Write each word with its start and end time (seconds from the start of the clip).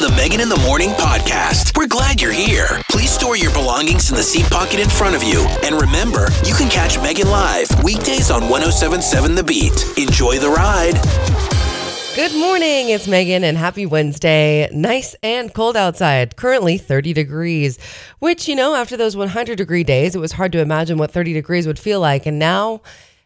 to 0.00 0.06
the 0.06 0.14
Megan 0.14 0.40
in 0.40 0.48
the 0.48 0.56
Morning 0.58 0.90
podcast. 0.90 1.76
We're 1.76 1.88
glad 1.88 2.20
you're 2.20 2.30
here. 2.30 2.68
Please 2.88 3.10
store 3.10 3.36
your 3.36 3.52
belongings 3.52 4.10
in 4.10 4.16
the 4.16 4.22
seat 4.22 4.44
pocket 4.48 4.78
in 4.78 4.88
front 4.88 5.16
of 5.16 5.24
you. 5.24 5.44
And 5.64 5.80
remember, 5.80 6.28
you 6.44 6.54
can 6.54 6.70
catch 6.70 7.00
Megan 7.00 7.28
live 7.28 7.66
weekdays 7.82 8.30
on 8.30 8.42
1077 8.42 9.34
The 9.34 9.42
Beat. 9.42 9.98
Enjoy 9.98 10.38
the 10.38 10.50
ride. 10.50 10.94
Good 12.14 12.32
morning. 12.38 12.90
It's 12.90 13.08
Megan 13.08 13.42
and 13.42 13.58
happy 13.58 13.86
Wednesday. 13.86 14.68
Nice 14.72 15.16
and 15.22 15.52
cold 15.52 15.76
outside. 15.76 16.36
Currently 16.36 16.78
30 16.78 17.12
degrees, 17.12 17.78
which, 18.20 18.46
you 18.46 18.54
know, 18.54 18.76
after 18.76 18.96
those 18.96 19.16
100 19.16 19.58
degree 19.58 19.84
days, 19.84 20.14
it 20.14 20.20
was 20.20 20.30
hard 20.30 20.52
to 20.52 20.60
imagine 20.60 20.98
what 20.98 21.10
30 21.10 21.32
degrees 21.32 21.66
would 21.66 21.78
feel 21.78 21.98
like. 21.98 22.24
And 22.24 22.38
now 22.38 22.82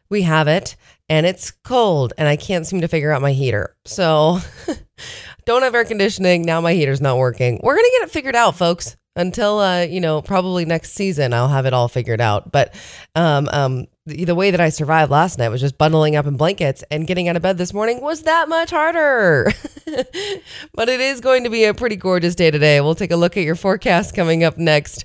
we 0.09 0.23
have 0.23 0.49
it 0.49 0.77
and 1.13 1.27
it's 1.27 1.51
cold 1.51 2.15
and 2.17 2.27
I 2.27 2.37
can't 2.37 2.67
seem 2.67 2.81
to 2.81 2.89
figure 2.89 3.13
out 3.13 3.21
my 3.21 3.33
heater. 3.33 3.77
So 3.85 4.39
don't 5.45 5.61
have 5.61 5.75
air 5.75 5.85
conditioning. 5.85 6.41
Now 6.41 6.63
my 6.63 6.73
heater's 6.73 7.03
not 7.03 7.19
working. 7.19 7.61
We're 7.63 7.75
going 7.75 7.85
to 7.85 7.99
get 7.99 8.09
it 8.09 8.11
figured 8.11 8.35
out, 8.35 8.57
folks. 8.57 8.97
Until 9.15 9.59
uh, 9.59 9.83
you 9.83 10.01
know, 10.01 10.23
probably 10.23 10.65
next 10.65 10.93
season, 10.93 11.35
I'll 11.35 11.49
have 11.49 11.67
it 11.67 11.75
all 11.75 11.87
figured 11.87 12.23
out. 12.23 12.51
But 12.51 12.75
um, 13.15 13.47
um, 13.53 13.87
the, 14.07 14.25
the 14.25 14.35
way 14.35 14.53
that 14.53 14.61
I 14.61 14.71
survived 14.71 15.11
last 15.11 15.39
night 15.39 15.51
was 15.51 15.61
just 15.61 15.77
bundling 15.77 16.17
up 16.17 16.27
in 16.27 16.39
blankets 16.39 16.83
and 16.91 17.07
getting 17.07 17.29
out 17.29 17.37
of 17.37 17.43
bed 17.43 17.59
this 17.59 17.75
morning 17.75 18.01
was 18.01 18.23
that 18.23 18.49
much 18.49 18.71
harder. 18.71 19.53
but 20.73 20.89
it 20.89 21.01
is 21.01 21.21
going 21.21 21.45
to 21.45 21.51
be 21.51 21.65
a 21.65 21.75
pretty 21.75 21.97
gorgeous 21.97 22.35
day 22.35 22.51
today. 22.51 22.81
We'll 22.81 22.95
take 22.95 23.11
a 23.11 23.17
look 23.17 23.37
at 23.37 23.45
your 23.45 23.55
forecast 23.55 24.15
coming 24.15 24.45
up 24.45 24.57
next. 24.57 25.05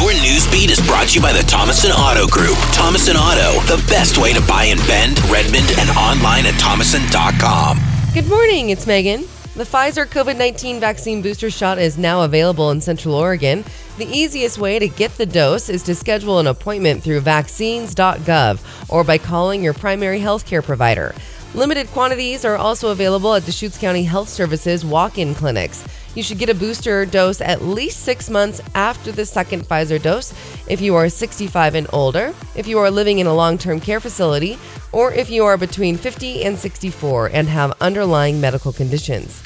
Your 0.00 0.14
news 0.14 0.50
beat 0.50 0.70
is 0.70 0.80
brought 0.86 1.08
to 1.08 1.16
you 1.16 1.20
by 1.20 1.30
the 1.30 1.42
Thomason 1.42 1.90
Auto 1.90 2.26
Group. 2.26 2.56
Thomason 2.72 3.16
Auto, 3.16 3.60
the 3.66 3.76
best 3.86 4.16
way 4.16 4.32
to 4.32 4.40
buy 4.46 4.64
in 4.64 4.78
Bend, 4.86 5.22
Redmond, 5.28 5.66
and 5.78 5.90
online 5.90 6.46
at 6.46 6.58
thomason.com. 6.58 7.78
Good 8.14 8.26
morning, 8.26 8.70
it's 8.70 8.86
Megan. 8.86 9.20
The 9.54 9.64
Pfizer 9.64 10.06
COVID 10.06 10.38
19 10.38 10.80
vaccine 10.80 11.20
booster 11.20 11.50
shot 11.50 11.78
is 11.78 11.98
now 11.98 12.22
available 12.22 12.70
in 12.70 12.80
Central 12.80 13.14
Oregon. 13.14 13.62
The 13.98 14.06
easiest 14.06 14.56
way 14.56 14.78
to 14.78 14.88
get 14.88 15.10
the 15.18 15.26
dose 15.26 15.68
is 15.68 15.82
to 15.82 15.94
schedule 15.94 16.38
an 16.38 16.46
appointment 16.46 17.02
through 17.02 17.20
vaccines.gov 17.20 18.88
or 18.88 19.04
by 19.04 19.18
calling 19.18 19.62
your 19.62 19.74
primary 19.74 20.18
healthcare 20.18 20.64
provider. 20.64 21.14
Limited 21.54 21.88
quantities 21.88 22.44
are 22.44 22.56
also 22.56 22.90
available 22.90 23.34
at 23.34 23.44
Deschutes 23.44 23.76
County 23.76 24.04
Health 24.04 24.28
Services 24.28 24.84
walk 24.84 25.18
in 25.18 25.34
clinics. 25.34 25.84
You 26.14 26.22
should 26.22 26.38
get 26.38 26.48
a 26.48 26.54
booster 26.54 27.04
dose 27.04 27.40
at 27.40 27.62
least 27.62 28.04
six 28.04 28.30
months 28.30 28.60
after 28.76 29.10
the 29.10 29.26
second 29.26 29.64
Pfizer 29.64 30.00
dose 30.00 30.32
if 30.68 30.80
you 30.80 30.94
are 30.94 31.08
65 31.08 31.74
and 31.74 31.88
older, 31.92 32.32
if 32.54 32.68
you 32.68 32.78
are 32.78 32.88
living 32.88 33.18
in 33.18 33.26
a 33.26 33.34
long 33.34 33.58
term 33.58 33.80
care 33.80 33.98
facility, 33.98 34.58
or 34.92 35.12
if 35.12 35.28
you 35.28 35.44
are 35.44 35.56
between 35.56 35.96
50 35.96 36.44
and 36.44 36.56
64 36.56 37.30
and 37.32 37.48
have 37.48 37.76
underlying 37.80 38.40
medical 38.40 38.72
conditions. 38.72 39.42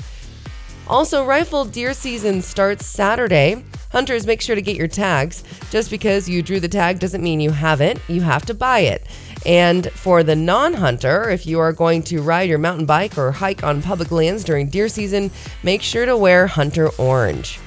Also, 0.87 1.25
rifle 1.25 1.65
deer 1.65 1.95
season 1.95 2.43
starts 2.43 2.85
Saturday. 2.85 3.65
Hunters, 3.95 4.27
make 4.27 4.41
sure 4.41 4.57
to 4.57 4.61
get 4.61 4.75
your 4.75 4.89
tags. 4.89 5.45
Just 5.71 5.89
because 5.89 6.29
you 6.29 6.43
drew 6.43 6.59
the 6.59 6.67
tag 6.67 6.99
doesn't 6.99 7.23
mean 7.23 7.39
you 7.39 7.53
have 7.53 7.81
it, 7.81 8.01
you 8.09 8.23
have 8.23 8.45
to 8.47 8.53
buy 8.53 8.81
it. 8.81 9.07
And 9.47 9.89
for 9.93 10.25
the 10.25 10.35
non 10.35 10.75
hunter, 10.75 11.31
if 11.31 11.47
you 11.47 11.61
are 11.61 11.73
going 11.73 12.03
to 12.05 12.21
ride 12.21 12.49
your 12.49 12.59
mountain 12.59 12.87
bike 12.87 13.17
or 13.17 13.31
hike 13.31 13.63
on 13.63 13.83
public 13.83 14.11
lands 14.11 14.43
during 14.43 14.69
deer 14.69 14.89
season, 14.89 15.31
make 15.63 15.81
sure 15.81 16.07
to 16.07 16.17
wear 16.17 16.49
Hunter 16.49 16.89
Orange. 16.99 17.61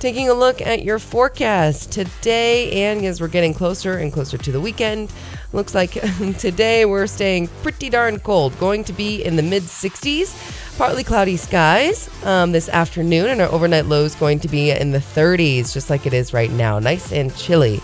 Taking 0.00 0.28
a 0.28 0.34
look 0.34 0.60
at 0.60 0.82
your 0.82 0.98
forecast 0.98 1.92
today, 1.92 2.84
and 2.84 3.04
as 3.04 3.20
we're 3.20 3.28
getting 3.28 3.54
closer 3.54 3.98
and 3.98 4.12
closer 4.12 4.38
to 4.38 4.50
the 4.50 4.60
weekend, 4.60 5.12
looks 5.52 5.72
like 5.72 5.92
today 6.38 6.84
we're 6.84 7.06
staying 7.06 7.46
pretty 7.62 7.90
darn 7.90 8.18
cold, 8.18 8.58
going 8.58 8.82
to 8.82 8.92
be 8.92 9.22
in 9.22 9.36
the 9.36 9.42
mid 9.44 9.62
60s, 9.62 10.67
partly 10.78 11.02
cloudy 11.02 11.36
skies 11.36 12.08
um, 12.24 12.52
this 12.52 12.68
afternoon, 12.68 13.28
and 13.30 13.40
our 13.40 13.50
overnight 13.50 13.86
low 13.86 14.04
is 14.04 14.14
going 14.14 14.38
to 14.38 14.46
be 14.46 14.70
in 14.70 14.92
the 14.92 14.98
30s, 14.98 15.72
just 15.72 15.90
like 15.90 16.06
it 16.06 16.14
is 16.14 16.32
right 16.32 16.52
now. 16.52 16.78
Nice 16.78 17.12
and 17.12 17.34
chilly. 17.34 17.80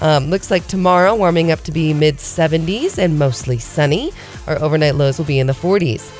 Um, 0.00 0.28
looks 0.28 0.50
like 0.50 0.66
tomorrow 0.66 1.14
warming 1.14 1.50
up 1.50 1.60
to 1.62 1.72
be 1.72 1.94
mid 1.94 2.16
70s 2.16 2.98
and 2.98 3.18
mostly 3.18 3.58
sunny. 3.58 4.12
Our 4.46 4.60
overnight 4.60 4.96
lows 4.96 5.16
will 5.16 5.24
be 5.24 5.38
in 5.38 5.46
the 5.46 5.54
40s. 5.54 6.12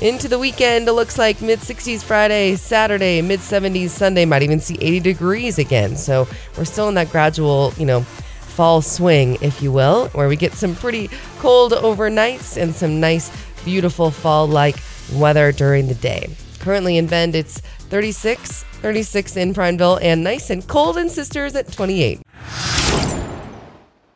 Into 0.00 0.28
the 0.28 0.38
weekend, 0.38 0.86
it 0.86 0.92
looks 0.92 1.18
like 1.18 1.42
mid 1.42 1.58
60s 1.58 2.04
Friday, 2.04 2.54
Saturday, 2.54 3.20
mid 3.20 3.40
70s 3.40 3.90
Sunday, 3.90 4.24
might 4.24 4.44
even 4.44 4.60
see 4.60 4.78
80 4.80 5.00
degrees 5.00 5.58
again. 5.58 5.96
So 5.96 6.28
we're 6.56 6.64
still 6.64 6.88
in 6.88 6.94
that 6.94 7.10
gradual, 7.10 7.74
you 7.76 7.86
know, 7.86 8.02
fall 8.02 8.82
swing, 8.82 9.36
if 9.40 9.60
you 9.60 9.72
will, 9.72 10.10
where 10.10 10.28
we 10.28 10.36
get 10.36 10.52
some 10.52 10.76
pretty 10.76 11.10
cold 11.40 11.72
overnights 11.72 12.56
and 12.56 12.72
some 12.72 13.00
nice, 13.00 13.32
beautiful 13.64 14.12
fall 14.12 14.46
like 14.46 14.76
weather 15.12 15.52
during 15.52 15.88
the 15.88 15.94
day. 15.94 16.28
Currently 16.60 16.98
in 16.98 17.06
Bend, 17.06 17.34
it's 17.34 17.60
36, 17.60 18.64
36 18.64 19.36
in 19.36 19.54
Prineville, 19.54 19.98
and 20.02 20.22
nice 20.22 20.50
and 20.50 20.66
cold 20.66 20.96
in 20.96 21.08
Sisters 21.08 21.54
at 21.54 21.72
28. 21.72 22.20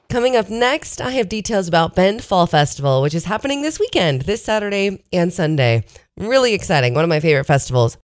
Coming 0.09 0.37
up 0.37 0.49
next, 0.49 1.01
I 1.01 1.11
have 1.11 1.29
details 1.29 1.67
about 1.67 1.97
Bend 1.97 2.23
Fall 2.23 2.47
Festival, 2.47 3.03
which 3.03 3.15
is 3.15 3.25
happening 3.25 3.63
this 3.63 3.81
weekend, 3.81 4.23
this 4.23 4.45
Saturday 4.45 5.03
and 5.13 5.33
Sunday. 5.33 5.85
Really 6.17 6.55
exciting, 6.55 6.95
one 6.95 7.03
of 7.03 7.09
my 7.09 7.19
favorite 7.19 7.47
festivals. 7.47 7.99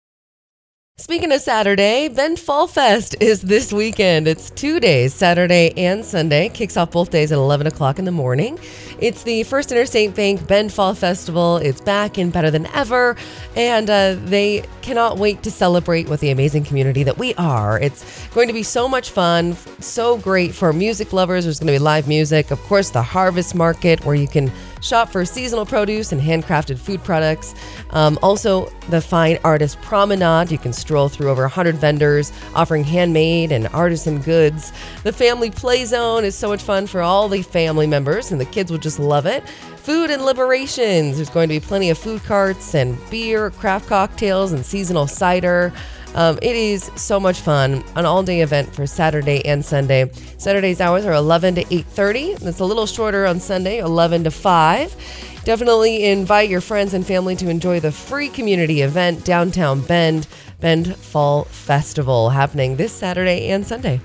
Speaking 0.99 1.31
of 1.31 1.39
Saturday, 1.39 2.09
Bend 2.09 2.39
Fall 2.39 2.67
Fest 2.67 3.15
is 3.21 3.41
this 3.41 3.71
weekend. 3.71 4.27
It's 4.27 4.49
two 4.49 4.81
days, 4.81 5.13
Saturday 5.13 5.71
and 5.77 6.03
Sunday. 6.03 6.49
Kicks 6.49 6.75
off 6.75 6.91
both 6.91 7.09
days 7.09 7.31
at 7.31 7.37
11 7.37 7.67
o'clock 7.67 7.99
in 7.99 8.05
the 8.05 8.11
morning. 8.11 8.59
It's 9.01 9.23
the 9.23 9.43
First 9.43 9.71
Interstate 9.71 10.13
Bank 10.13 10.45
Bend 10.45 10.73
Fall 10.73 10.93
Festival. 10.93 11.57
It's 11.57 11.79
back 11.79 12.17
and 12.17 12.33
better 12.33 12.51
than 12.51 12.65
ever. 12.67 13.15
And 13.55 13.89
uh, 13.89 14.15
they 14.25 14.65
cannot 14.81 15.17
wait 15.17 15.41
to 15.43 15.51
celebrate 15.51 16.09
with 16.09 16.19
the 16.19 16.31
amazing 16.31 16.65
community 16.65 17.03
that 17.03 17.17
we 17.17 17.33
are. 17.35 17.79
It's 17.79 18.27
going 18.29 18.47
to 18.47 18.53
be 18.53 18.63
so 18.63 18.89
much 18.89 19.11
fun, 19.11 19.55
so 19.79 20.17
great 20.17 20.53
for 20.53 20.73
music 20.73 21.13
lovers. 21.13 21.45
There's 21.45 21.59
going 21.59 21.67
to 21.67 21.73
be 21.73 21.79
live 21.79 22.07
music. 22.07 22.51
Of 22.51 22.59
course, 22.63 22.89
the 22.89 23.01
Harvest 23.01 23.55
Market 23.55 24.03
where 24.03 24.15
you 24.15 24.27
can 24.27 24.51
shop 24.81 25.09
for 25.09 25.25
seasonal 25.25 25.65
produce 25.65 26.11
and 26.11 26.21
handcrafted 26.21 26.79
food 26.79 27.03
products. 27.03 27.53
Um, 27.91 28.17
also, 28.23 28.69
the 28.89 29.01
Fine 29.01 29.37
Artist 29.43 29.79
Promenade. 29.81 30.51
You 30.51 30.57
can 30.57 30.73
stroll 30.73 31.09
through 31.09 31.29
over 31.29 31.43
100 31.43 31.75
vendors 31.75 32.31
offering 32.55 32.83
handmade 32.83 33.51
and 33.51 33.67
artisan 33.67 34.19
goods. 34.21 34.71
The 35.03 35.13
Family 35.13 35.51
Play 35.51 35.85
Zone 35.85 36.23
is 36.23 36.35
so 36.35 36.47
much 36.47 36.63
fun 36.63 36.87
for 36.87 37.01
all 37.01 37.29
the 37.29 37.41
family 37.41 37.87
members, 37.87 38.31
and 38.31 38.41
the 38.41 38.45
kids 38.45 38.71
will 38.71 38.79
just 38.79 38.88
love 38.97 39.25
it. 39.25 39.47
Food 39.77 40.09
and 40.09 40.23
liberations. 40.23 41.17
There's 41.17 41.29
going 41.29 41.49
to 41.49 41.53
be 41.53 41.59
plenty 41.59 41.89
of 41.89 41.97
food 41.97 42.23
carts 42.23 42.73
and 42.73 42.97
beer, 43.09 43.51
craft 43.51 43.87
cocktails, 43.87 44.53
and 44.53 44.65
seasonal 44.65 45.05
cider. 45.05 45.73
Um, 46.15 46.39
it 46.41 46.55
is 46.55 46.89
so 46.95 47.19
much 47.19 47.41
fun. 47.41 47.83
An 47.95 48.05
all-day 48.05 48.41
event 48.41 48.73
for 48.73 48.87
Saturday 48.87 49.45
and 49.45 49.63
Sunday. 49.63 50.09
Saturday's 50.37 50.81
hours 50.81 51.05
are 51.05 51.13
11 51.13 51.55
to 51.55 51.73
8:30. 51.73 52.37
It's 52.41 52.59
a 52.59 52.65
little 52.65 52.87
shorter 52.87 53.25
on 53.25 53.39
Sunday, 53.39 53.79
11 53.79 54.23
to 54.23 54.31
5. 54.31 54.95
Definitely 55.43 56.05
invite 56.05 56.49
your 56.49 56.61
friends 56.61 56.93
and 56.93 57.05
family 57.05 57.35
to 57.37 57.49
enjoy 57.49 57.79
the 57.79 57.91
free 57.91 58.29
community 58.29 58.81
event 58.81 59.23
downtown 59.23 59.81
Bend, 59.81 60.27
Bend 60.59 60.95
Fall 60.95 61.45
Festival, 61.45 62.31
happening 62.31 62.75
this 62.75 62.91
Saturday 62.91 63.49
and 63.49 63.65
Sunday. 63.65 64.01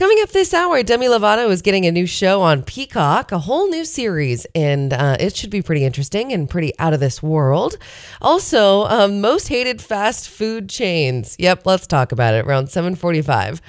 Coming 0.00 0.22
up 0.22 0.30
this 0.30 0.54
hour, 0.54 0.82
Demi 0.82 1.08
Lovato 1.08 1.50
is 1.50 1.60
getting 1.60 1.84
a 1.84 1.92
new 1.92 2.06
show 2.06 2.40
on 2.40 2.62
Peacock, 2.62 3.32
a 3.32 3.38
whole 3.38 3.68
new 3.68 3.84
series, 3.84 4.46
and 4.54 4.94
uh, 4.94 5.18
it 5.20 5.36
should 5.36 5.50
be 5.50 5.60
pretty 5.60 5.84
interesting 5.84 6.32
and 6.32 6.48
pretty 6.48 6.72
out 6.78 6.94
of 6.94 7.00
this 7.00 7.22
world. 7.22 7.76
Also, 8.22 8.84
um, 8.84 9.20
most 9.20 9.48
hated 9.48 9.82
fast 9.82 10.30
food 10.30 10.70
chains. 10.70 11.36
Yep, 11.38 11.66
let's 11.66 11.86
talk 11.86 12.12
about 12.12 12.32
it 12.32 12.46
around 12.46 12.68
745. 12.68 13.60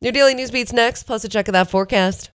Your 0.00 0.10
daily 0.10 0.34
news 0.34 0.50
beats 0.50 0.72
next, 0.72 1.04
plus 1.04 1.22
a 1.22 1.28
check 1.28 1.46
of 1.46 1.52
that 1.52 1.70
forecast. 1.70 2.32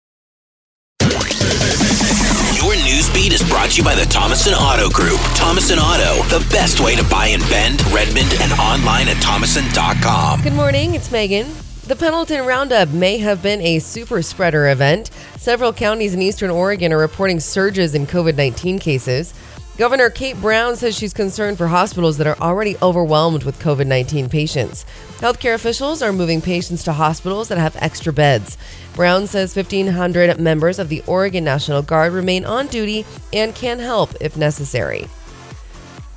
Your 1.02 2.76
news 2.84 3.12
beat 3.12 3.32
is 3.32 3.42
brought 3.48 3.70
to 3.70 3.78
you 3.78 3.82
by 3.82 3.96
the 3.96 4.04
Thomason 4.04 4.54
Auto 4.54 4.88
Group. 4.90 5.18
Thomason 5.34 5.80
Auto, 5.80 6.22
the 6.28 6.46
best 6.52 6.78
way 6.78 6.94
to 6.94 7.02
buy 7.10 7.26
in 7.26 7.40
Bend, 7.50 7.84
Redmond, 7.86 8.32
and 8.42 8.52
online 8.60 9.08
at 9.08 9.20
thomason.com. 9.20 10.42
Good 10.42 10.52
morning, 10.52 10.94
it's 10.94 11.10
Megan. 11.10 11.48
The 11.90 11.96
Pendleton 11.96 12.46
Roundup 12.46 12.90
may 12.90 13.18
have 13.18 13.42
been 13.42 13.60
a 13.62 13.80
super 13.80 14.22
spreader 14.22 14.68
event. 14.68 15.10
Several 15.38 15.72
counties 15.72 16.14
in 16.14 16.22
eastern 16.22 16.48
Oregon 16.48 16.92
are 16.92 16.98
reporting 16.98 17.40
surges 17.40 17.96
in 17.96 18.06
COVID 18.06 18.36
19 18.36 18.78
cases. 18.78 19.34
Governor 19.76 20.08
Kate 20.08 20.40
Brown 20.40 20.76
says 20.76 20.96
she's 20.96 21.12
concerned 21.12 21.58
for 21.58 21.66
hospitals 21.66 22.16
that 22.18 22.28
are 22.28 22.38
already 22.38 22.76
overwhelmed 22.80 23.42
with 23.42 23.58
COVID 23.58 23.88
19 23.88 24.28
patients. 24.28 24.86
Healthcare 25.16 25.54
officials 25.54 26.00
are 26.00 26.12
moving 26.12 26.40
patients 26.40 26.84
to 26.84 26.92
hospitals 26.92 27.48
that 27.48 27.58
have 27.58 27.74
extra 27.80 28.12
beds. 28.12 28.56
Brown 28.94 29.26
says 29.26 29.56
1,500 29.56 30.38
members 30.38 30.78
of 30.78 30.90
the 30.90 31.02
Oregon 31.08 31.42
National 31.42 31.82
Guard 31.82 32.12
remain 32.12 32.44
on 32.44 32.68
duty 32.68 33.04
and 33.32 33.52
can 33.52 33.80
help 33.80 34.14
if 34.20 34.36
necessary. 34.36 35.08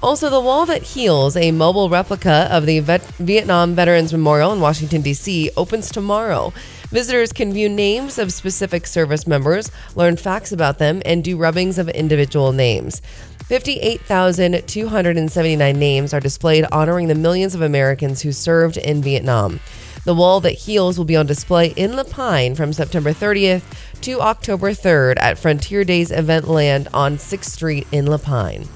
Also, 0.03 0.29
The 0.29 0.39
Wall 0.41 0.65
That 0.65 0.83
Heals, 0.83 1.37
a 1.37 1.51
mobile 1.51 1.87
replica 1.87 2.49
of 2.51 2.65
the 2.65 2.81
Vet- 2.81 3.05
Vietnam 3.19 3.73
Veterans 3.73 4.11
Memorial 4.11 4.51
in 4.51 4.59
Washington, 4.59 5.01
D.C., 5.01 5.49
opens 5.55 5.89
tomorrow. 5.89 6.51
Visitors 6.89 7.31
can 7.31 7.53
view 7.53 7.69
names 7.69 8.19
of 8.19 8.33
specific 8.33 8.85
service 8.85 9.25
members, 9.25 9.71
learn 9.95 10.17
facts 10.17 10.51
about 10.51 10.77
them, 10.77 11.01
and 11.05 11.23
do 11.23 11.37
rubbings 11.37 11.77
of 11.77 11.87
individual 11.87 12.51
names. 12.51 13.01
58,279 13.45 15.79
names 15.79 16.13
are 16.13 16.19
displayed 16.19 16.65
honoring 16.69 17.07
the 17.07 17.15
millions 17.15 17.55
of 17.55 17.61
Americans 17.61 18.21
who 18.21 18.33
served 18.33 18.75
in 18.75 19.01
Vietnam. 19.01 19.61
The 20.03 20.13
wall 20.13 20.41
that 20.41 20.51
heals 20.51 20.97
will 20.97 21.05
be 21.05 21.15
on 21.15 21.27
display 21.27 21.67
in 21.77 21.95
La 21.95 22.03
Pine 22.03 22.55
from 22.55 22.73
September 22.73 23.13
30th 23.13 23.61
to 24.01 24.19
October 24.19 24.71
3rd 24.71 25.13
at 25.19 25.37
Frontier 25.37 25.85
Days 25.85 26.11
Event 26.11 26.49
Land 26.49 26.89
on 26.93 27.15
6th 27.15 27.45
Street 27.45 27.87
in 27.93 28.05
La 28.05 28.17
Pine. 28.17 28.67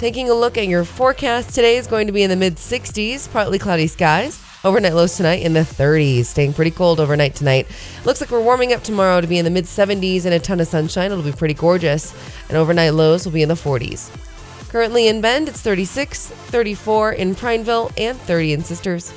Taking 0.00 0.30
a 0.30 0.34
look 0.34 0.56
at 0.56 0.66
your 0.66 0.86
forecast 0.86 1.54
today 1.54 1.76
is 1.76 1.86
going 1.86 2.06
to 2.06 2.12
be 2.14 2.22
in 2.22 2.30
the 2.30 2.36
mid 2.36 2.56
60s, 2.56 3.30
partly 3.30 3.58
cloudy 3.58 3.86
skies. 3.86 4.42
Overnight 4.64 4.94
lows 4.94 5.14
tonight 5.14 5.42
in 5.42 5.52
the 5.52 5.60
30s, 5.60 6.24
staying 6.24 6.54
pretty 6.54 6.70
cold 6.70 7.00
overnight 7.00 7.34
tonight. 7.34 7.66
Looks 8.06 8.22
like 8.22 8.30
we're 8.30 8.40
warming 8.40 8.72
up 8.72 8.82
tomorrow 8.82 9.20
to 9.20 9.26
be 9.26 9.36
in 9.36 9.44
the 9.44 9.50
mid 9.50 9.66
70s 9.66 10.24
and 10.24 10.32
a 10.32 10.38
ton 10.38 10.58
of 10.58 10.68
sunshine. 10.68 11.12
It'll 11.12 11.22
be 11.22 11.32
pretty 11.32 11.52
gorgeous. 11.52 12.14
And 12.48 12.56
overnight 12.56 12.94
lows 12.94 13.26
will 13.26 13.32
be 13.32 13.42
in 13.42 13.50
the 13.50 13.54
40s. 13.54 14.08
Currently 14.70 15.06
in 15.06 15.20
Bend, 15.20 15.50
it's 15.50 15.60
36, 15.60 16.28
34 16.28 17.12
in 17.12 17.34
Prineville, 17.34 17.90
and 17.98 18.18
30 18.18 18.54
in 18.54 18.64
Sisters. 18.64 19.12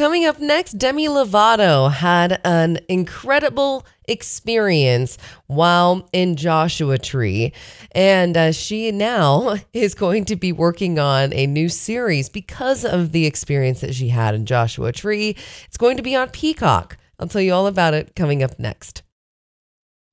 Coming 0.00 0.24
up 0.24 0.40
next, 0.40 0.78
Demi 0.78 1.08
Lovato 1.08 1.92
had 1.92 2.40
an 2.42 2.78
incredible 2.88 3.84
experience 4.08 5.18
while 5.46 6.08
in 6.14 6.36
Joshua 6.36 6.96
Tree. 6.96 7.52
And 7.92 8.34
uh, 8.34 8.52
she 8.52 8.92
now 8.92 9.56
is 9.74 9.94
going 9.94 10.24
to 10.24 10.36
be 10.36 10.52
working 10.52 10.98
on 10.98 11.34
a 11.34 11.46
new 11.46 11.68
series 11.68 12.30
because 12.30 12.82
of 12.82 13.12
the 13.12 13.26
experience 13.26 13.82
that 13.82 13.94
she 13.94 14.08
had 14.08 14.34
in 14.34 14.46
Joshua 14.46 14.90
Tree. 14.90 15.36
It's 15.66 15.76
going 15.76 15.98
to 15.98 16.02
be 16.02 16.16
on 16.16 16.30
Peacock. 16.30 16.96
I'll 17.18 17.28
tell 17.28 17.42
you 17.42 17.52
all 17.52 17.66
about 17.66 17.92
it 17.92 18.16
coming 18.16 18.42
up 18.42 18.58
next 18.58 19.02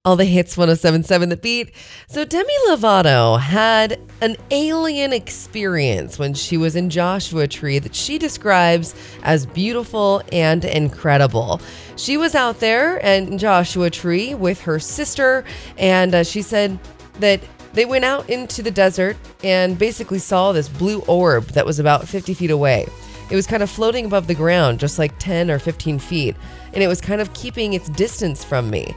all 0.08 0.16
the 0.16 0.24
hits 0.24 0.56
1077 0.56 1.28
the 1.28 1.36
beat. 1.36 1.70
So 2.08 2.24
Demi 2.24 2.54
Lovato 2.70 3.38
had 3.38 4.00
an 4.22 4.38
alien 4.52 5.12
experience 5.12 6.18
when 6.18 6.34
she 6.34 6.56
was 6.56 6.78
in 6.78 6.90
Joshua 6.90 7.46
Tree 7.46 7.78
that 7.80 7.94
she 7.94 8.18
describes 8.18 8.96
as 9.24 9.46
beautiful 9.46 10.22
and 10.32 10.64
incredible. 10.64 11.60
She 11.98 12.16
was 12.16 12.36
out 12.36 12.62
there 12.62 13.00
in 13.00 13.38
Joshua 13.38 13.90
Tree 13.90 14.34
with 14.34 14.62
her 14.62 14.80
sister, 14.80 15.44
and 15.78 16.16
uh, 16.16 16.24
she 16.24 16.42
said 16.42 16.80
that 17.20 17.42
they 17.74 17.84
went 17.84 18.06
out 18.06 18.30
into 18.30 18.64
the 18.64 18.72
desert 18.72 19.18
and 19.44 19.78
basically 19.78 20.20
saw 20.20 20.54
this 20.54 20.70
blue 20.70 21.02
orb 21.02 21.48
that 21.48 21.66
was 21.66 21.80
about 21.80 22.08
50 22.08 22.34
feet 22.34 22.50
away. 22.50 22.88
It 23.30 23.36
was 23.36 23.46
kind 23.46 23.62
of 23.62 23.70
floating 23.70 24.06
above 24.06 24.28
the 24.28 24.36
ground, 24.36 24.80
just 24.80 24.98
like 24.98 25.20
10 25.20 25.52
or 25.52 25.60
15 25.60 26.00
feet, 26.00 26.38
and 26.74 26.82
it 26.82 26.88
was 26.88 27.02
kind 27.02 27.20
of 27.20 27.34
keeping 27.34 27.74
its 27.74 27.90
distance 27.90 28.42
from 28.42 28.70
me. 28.70 28.96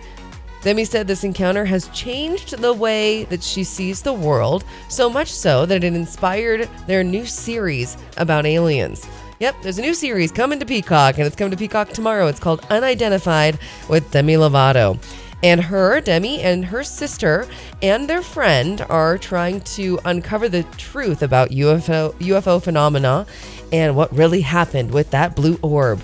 Demi 0.63 0.85
said 0.85 1.07
this 1.07 1.25
encounter 1.25 1.65
has 1.65 1.89
changed 1.89 2.59
the 2.59 2.73
way 2.73 3.25
that 3.25 3.43
she 3.43 3.65
sees 3.65 4.03
the 4.03 4.13
world, 4.13 4.65
so 4.89 5.09
much 5.09 5.33
so 5.33 5.65
that 5.67 5.83
it 5.83 5.95
inspired 5.95 6.69
their 6.87 7.03
new 7.03 7.25
series 7.25 7.97
about 8.19 8.45
aliens. 8.45 9.07
Yep, 9.39 9.57
there's 9.63 9.79
a 9.79 9.83
new 9.83 9.95
series 9.95 10.31
coming 10.31 10.61
to 10.61 10.67
Peacock, 10.67 11.17
and 11.17 11.27
it's 11.27 11.35
coming 11.35 11.51
to 11.51 11.57
Peacock 11.57 11.89
tomorrow. 11.89 12.27
It's 12.27 12.39
called 12.39 12.67
Unidentified 12.69 13.59
with 13.89 14.11
Demi 14.11 14.35
Lovato. 14.35 14.99
And 15.43 15.63
her, 15.63 16.03
Demi, 16.03 16.43
and 16.43 16.67
her 16.67 16.85
sister 16.85 17.49
and 17.81 18.07
their 18.07 18.21
friend 18.21 18.83
are 18.91 19.17
trying 19.17 19.63
to 19.63 19.99
uncover 20.05 20.51
the 20.51 20.65
truth 20.77 21.23
about 21.23 21.49
UFO, 21.49 22.13
UFO 22.13 22.63
phenomena 22.63 23.27
and 23.73 23.97
what 23.97 24.15
really 24.15 24.43
happened 24.43 24.91
with 24.91 25.11
that 25.13 25.35
blue 25.35 25.59
orb. 25.63 26.03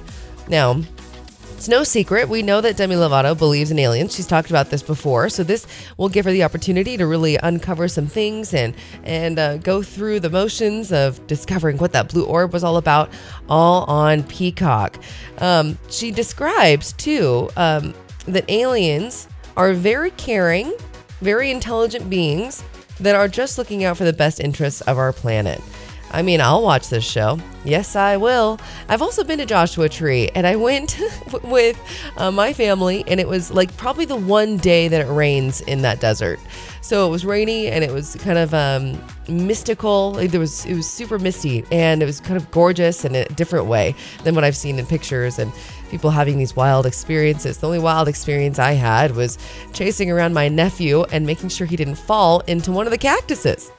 Now, 0.49 0.81
it's 1.57 1.69
no 1.69 1.85
secret. 1.85 2.29
We 2.29 2.43
know 2.43 2.61
that 2.61 2.77
Demi 2.77 2.97
Lovato 2.97 3.37
believes 3.37 3.71
in 3.71 3.79
aliens. 3.79 4.15
She's 4.15 4.27
talked 4.27 4.51
about 4.51 4.69
this 4.69 4.83
before. 4.83 5.31
So 5.31 5.43
this 5.43 5.67
will 5.97 6.11
give 6.11 6.27
her 6.27 6.31
the 6.31 6.45
opportunity 6.45 6.99
to 6.99 7.07
really 7.07 7.39
uncover 7.39 7.89
some 7.89 8.07
things 8.07 8.53
and 8.53 8.75
and 9.05 9.39
uh, 9.39 9.57
go 9.57 9.83
through 9.83 10.21
the 10.21 10.29
motions 10.29 10.93
of 10.93 11.27
discovering 11.27 11.79
what 11.79 11.93
that 11.93 12.13
blue 12.13 12.27
orb 12.27 12.53
was 12.53 12.63
all 12.63 12.77
about, 12.77 13.11
all 13.49 13.85
on 13.85 14.23
Peacock. 14.25 14.99
Um, 15.39 15.79
she 15.89 16.11
describes 16.11 16.93
too 16.93 17.49
um, 17.57 17.95
that 18.27 18.45
aliens 18.51 19.27
are 19.57 19.73
very 19.73 20.11
caring, 20.13 20.75
very 21.23 21.51
intelligent 21.51 22.11
beings 22.11 22.63
that 23.01 23.15
are 23.15 23.29
just 23.29 23.57
looking 23.57 23.83
out 23.83 23.97
for 23.97 24.05
the 24.05 24.13
best 24.13 24.41
interests 24.41 24.83
of 24.83 24.99
our 24.99 25.13
planet. 25.13 25.63
I 26.11 26.23
mean, 26.23 26.41
I'll 26.41 26.63
watch 26.63 26.89
this 26.89 27.05
show. 27.05 27.39
Yes, 27.65 27.97
I 27.97 28.17
will. 28.17 28.59
I've 28.89 29.03
also 29.03 29.25
been 29.25 29.39
to 29.39 29.47
Joshua 29.47 29.89
Tree 29.89 30.31
and 30.35 30.47
I 30.47 30.57
went 30.57 30.99
with 31.43 31.79
uh, 32.17 32.31
my 32.31 32.53
family, 32.53 33.05
and 33.09 33.19
it 33.19 33.27
was 33.27 33.51
like 33.51 33.77
probably 33.77 34.05
the 34.05 34.17
one 34.17 34.57
day 34.57 34.89
that 34.89 35.01
it 35.01 35.11
rains 35.11 35.61
in 35.63 35.83
that 35.83 36.01
desert. 36.01 36.39
So 36.81 37.05
it 37.05 37.11
was 37.11 37.27
rainy 37.27 37.67
and 37.67 37.83
it 37.83 37.91
was 37.91 38.15
kind 38.21 38.39
of 38.39 38.55
um, 38.55 39.03
mystical. 39.29 40.13
Like 40.13 40.31
there 40.31 40.39
was 40.39 40.65
it 40.67 40.75
was 40.75 40.89
super 40.89 41.19
misty 41.19 41.65
and 41.73 42.01
it 42.01 42.07
was 42.07 42.21
kind 42.21 42.37
of 42.37 42.49
gorgeous 42.53 43.05
in 43.05 43.17
a 43.17 43.25
different 43.31 43.67
way 43.67 43.97
than 44.23 44.37
what 44.37 44.45
I've 44.45 44.57
seen 44.57 44.79
in 44.79 44.87
pictures 44.87 45.41
and 45.41 45.53
people 45.91 46.11
having 46.11 46.39
these 46.39 46.55
wild 46.55 46.87
experiences. 46.87 47.59
The 47.59 47.67
only 47.67 47.81
wild 47.81 48.07
experience 48.07 48.61
I 48.61 48.73
had 48.73 49.17
was 49.17 49.37
chasing 49.73 50.13
around 50.13 50.33
my 50.35 50.49
nephew 50.49 51.03
and 51.11 51.27
making 51.27 51.49
sure 51.49 51.67
he 51.67 51.75
didn't 51.75 51.97
fall 51.97 52.41
into 52.47 52.71
one 52.71 52.87
of 52.87 52.93
the 52.93 52.99
cactuses. 52.99 53.73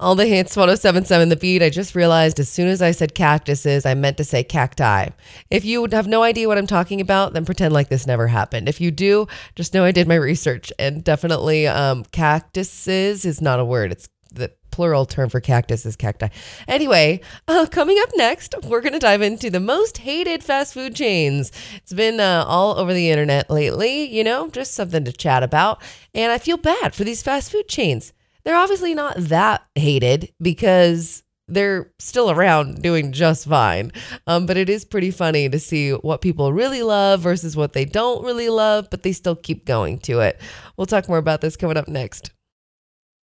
All 0.00 0.14
the 0.14 0.24
hits 0.24 0.56
1077 0.56 1.28
the 1.28 1.36
beat. 1.36 1.62
I 1.62 1.68
just 1.68 1.94
realized 1.94 2.40
as 2.40 2.48
soon 2.48 2.68
as 2.68 2.80
I 2.80 2.90
said 2.90 3.14
cactuses, 3.14 3.84
I 3.84 3.92
meant 3.92 4.16
to 4.16 4.24
say 4.24 4.42
cacti. 4.42 5.10
If 5.50 5.66
you 5.66 5.86
have 5.92 6.06
no 6.06 6.22
idea 6.22 6.48
what 6.48 6.56
I'm 6.56 6.66
talking 6.66 7.02
about, 7.02 7.34
then 7.34 7.44
pretend 7.44 7.74
like 7.74 7.90
this 7.90 8.06
never 8.06 8.26
happened. 8.26 8.66
If 8.66 8.80
you 8.80 8.90
do, 8.90 9.26
just 9.56 9.74
know 9.74 9.84
I 9.84 9.92
did 9.92 10.08
my 10.08 10.14
research 10.14 10.72
and 10.78 11.04
definitely 11.04 11.66
um, 11.66 12.04
cactuses 12.12 13.26
is 13.26 13.42
not 13.42 13.60
a 13.60 13.64
word. 13.64 13.92
It's 13.92 14.08
the 14.32 14.50
plural 14.70 15.04
term 15.04 15.28
for 15.28 15.38
cactus 15.38 15.84
is 15.84 15.96
cacti. 15.96 16.28
Anyway, 16.66 17.20
uh, 17.46 17.66
coming 17.70 17.98
up 18.00 18.08
next, 18.14 18.54
we're 18.62 18.80
going 18.80 18.94
to 18.94 18.98
dive 18.98 19.20
into 19.20 19.50
the 19.50 19.60
most 19.60 19.98
hated 19.98 20.42
fast 20.42 20.72
food 20.72 20.94
chains. 20.96 21.52
It's 21.74 21.92
been 21.92 22.20
uh, 22.20 22.44
all 22.46 22.78
over 22.78 22.94
the 22.94 23.10
internet 23.10 23.50
lately, 23.50 24.08
you 24.08 24.24
know, 24.24 24.48
just 24.48 24.72
something 24.72 25.04
to 25.04 25.12
chat 25.12 25.42
about. 25.42 25.82
And 26.14 26.32
I 26.32 26.38
feel 26.38 26.56
bad 26.56 26.94
for 26.94 27.04
these 27.04 27.22
fast 27.22 27.52
food 27.52 27.68
chains 27.68 28.14
they're 28.44 28.56
obviously 28.56 28.94
not 28.94 29.14
that 29.16 29.64
hated 29.74 30.32
because 30.40 31.22
they're 31.50 31.90
still 31.98 32.30
around 32.30 32.80
doing 32.80 33.12
just 33.12 33.48
fine. 33.48 33.92
Um, 34.26 34.46
but 34.46 34.56
it 34.56 34.68
is 34.68 34.84
pretty 34.84 35.10
funny 35.10 35.48
to 35.48 35.58
see 35.58 35.90
what 35.90 36.20
people 36.20 36.52
really 36.52 36.82
love 36.82 37.20
versus 37.20 37.56
what 37.56 37.72
they 37.72 37.84
don't 37.84 38.24
really 38.24 38.48
love, 38.48 38.88
but 38.90 39.02
they 39.02 39.12
still 39.12 39.36
keep 39.36 39.66
going 39.66 39.98
to 40.00 40.20
it. 40.20 40.40
We'll 40.76 40.86
talk 40.86 41.08
more 41.08 41.18
about 41.18 41.40
this 41.40 41.56
coming 41.56 41.76
up 41.76 41.88
next. 41.88 42.30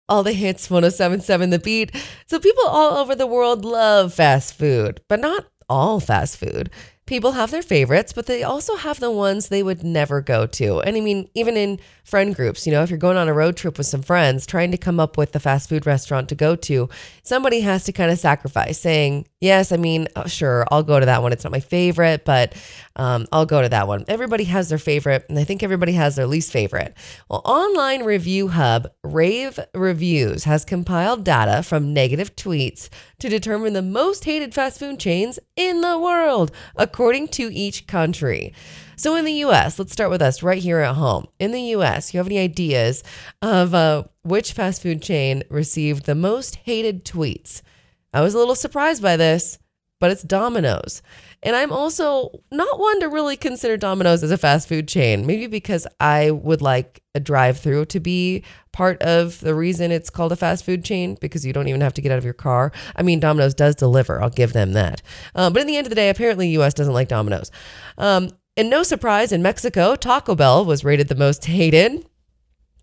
All 0.07 0.23
the 0.23 0.33
hits 0.33 0.69
1077 0.69 1.49
The 1.49 1.59
Beat. 1.59 1.95
So 2.27 2.39
people 2.39 2.65
all 2.67 2.97
over 2.97 3.15
the 3.15 3.27
world 3.27 3.65
love 3.65 4.13
fast 4.13 4.53
food, 4.53 5.01
but 5.09 5.19
not 5.19 5.45
all 5.67 5.99
fast 5.99 6.37
food 6.37 6.69
people 7.05 7.33
have 7.33 7.51
their 7.51 7.61
favorites, 7.61 8.13
but 8.13 8.25
they 8.25 8.43
also 8.43 8.75
have 8.75 8.99
the 8.99 9.11
ones 9.11 9.47
they 9.47 9.61
would 9.61 9.83
never 9.83 10.21
go 10.21 10.47
to. 10.47 10.79
And 10.81 10.97
I 10.97 10.99
mean, 11.01 11.29
even 11.35 11.55
in 11.55 11.79
friend 12.03 12.35
groups, 12.35 12.65
you 12.65 12.71
know, 12.71 12.81
if 12.81 12.89
you're 12.89 12.97
going 12.97 13.17
on 13.17 13.27
a 13.27 13.33
road 13.33 13.55
trip 13.55 13.77
with 13.77 13.87
some 13.87 14.01
friends, 14.01 14.45
trying 14.45 14.71
to 14.71 14.77
come 14.77 14.99
up 14.99 15.17
with 15.17 15.31
the 15.31 15.39
fast 15.39 15.69
food 15.69 15.85
restaurant 15.85 16.29
to 16.29 16.35
go 16.35 16.55
to, 16.55 16.89
somebody 17.23 17.61
has 17.61 17.83
to 17.85 17.91
kind 17.91 18.11
of 18.11 18.17
sacrifice 18.17 18.79
saying, 18.79 19.27
yes, 19.41 19.71
I 19.71 19.77
mean, 19.77 20.07
oh, 20.15 20.27
sure, 20.27 20.65
I'll 20.71 20.83
go 20.83 20.99
to 20.99 21.05
that 21.05 21.21
one. 21.21 21.31
It's 21.31 21.43
not 21.43 21.51
my 21.51 21.59
favorite, 21.59 22.25
but 22.25 22.53
um, 22.95 23.25
I'll 23.31 23.45
go 23.45 23.61
to 23.61 23.69
that 23.69 23.87
one. 23.87 24.05
Everybody 24.07 24.45
has 24.45 24.69
their 24.69 24.77
favorite, 24.77 25.25
and 25.29 25.37
I 25.37 25.43
think 25.43 25.63
everybody 25.63 25.93
has 25.93 26.15
their 26.15 26.27
least 26.27 26.51
favorite. 26.51 26.95
Well, 27.29 27.41
online 27.45 28.03
review 28.03 28.47
hub 28.49 28.87
Rave 29.03 29.59
Reviews 29.73 30.45
has 30.45 30.65
compiled 30.65 31.23
data 31.23 31.63
from 31.63 31.93
negative 31.93 32.35
tweets 32.35 32.89
to 33.19 33.29
determine 33.29 33.73
the 33.73 33.81
most 33.81 34.25
hated 34.25 34.53
fast 34.53 34.79
food 34.79 34.99
chains 34.99 35.39
in 35.55 35.81
the 35.81 35.99
world, 35.99 36.51
according 36.75 37.27
to 37.29 37.53
each 37.53 37.87
country. 37.87 38.53
So, 38.97 39.15
in 39.15 39.25
the 39.25 39.33
US, 39.33 39.77
let's 39.77 39.91
start 39.91 40.09
with 40.09 40.21
us 40.21 40.41
right 40.41 40.61
here 40.61 40.79
at 40.79 40.95
home. 40.95 41.27
In 41.39 41.51
the 41.51 41.61
US, 41.75 42.13
you 42.13 42.17
have 42.19 42.27
any 42.27 42.39
ideas 42.39 43.03
of 43.41 43.73
uh, 43.73 44.03
which 44.23 44.53
fast 44.53 44.81
food 44.81 45.01
chain 45.01 45.43
received 45.49 46.05
the 46.05 46.15
most 46.15 46.55
hated 46.63 47.03
tweets? 47.03 47.61
I 48.15 48.21
was 48.21 48.33
a 48.33 48.37
little 48.37 48.55
surprised 48.55 49.01
by 49.01 49.17
this, 49.17 49.59
but 49.99 50.09
it's 50.09 50.23
Domino's. 50.23 51.01
And 51.43 51.53
I'm 51.53 51.73
also 51.73 52.31
not 52.49 52.79
one 52.79 53.01
to 53.01 53.09
really 53.09 53.35
consider 53.35 53.75
Domino's 53.75 54.23
as 54.23 54.31
a 54.31 54.37
fast 54.37 54.69
food 54.69 54.87
chain, 54.87 55.25
maybe 55.25 55.47
because 55.47 55.85
I 55.99 56.31
would 56.31 56.61
like 56.61 57.03
a 57.13 57.19
drive 57.19 57.59
through 57.59 57.85
to 57.87 57.99
be 57.99 58.45
part 58.71 59.01
of 59.01 59.41
the 59.41 59.53
reason 59.53 59.91
it's 59.91 60.09
called 60.09 60.31
a 60.31 60.37
fast 60.37 60.63
food 60.63 60.85
chain 60.85 61.17
because 61.19 61.45
you 61.45 61.51
don't 61.51 61.67
even 61.67 61.81
have 61.81 61.93
to 61.95 62.01
get 62.01 62.13
out 62.13 62.17
of 62.17 62.23
your 62.23 62.33
car. 62.33 62.71
I 62.95 63.03
mean, 63.03 63.19
Domino's 63.19 63.53
does 63.53 63.75
deliver, 63.75 64.23
I'll 64.23 64.29
give 64.29 64.53
them 64.53 64.71
that. 64.73 65.01
Um, 65.35 65.51
but 65.51 65.61
in 65.61 65.67
the 65.67 65.75
end 65.75 65.85
of 65.85 65.89
the 65.89 65.95
day, 65.95 66.09
apparently, 66.09 66.47
US 66.57 66.73
doesn't 66.73 66.93
like 66.93 67.09
Domino's. 67.09 67.51
Um, 67.97 68.29
and 68.55 68.69
no 68.69 68.83
surprise, 68.83 69.33
in 69.33 69.41
Mexico, 69.41 69.97
Taco 69.97 70.35
Bell 70.35 70.63
was 70.63 70.85
rated 70.85 71.09
the 71.09 71.15
most 71.15 71.43
hated. 71.43 72.05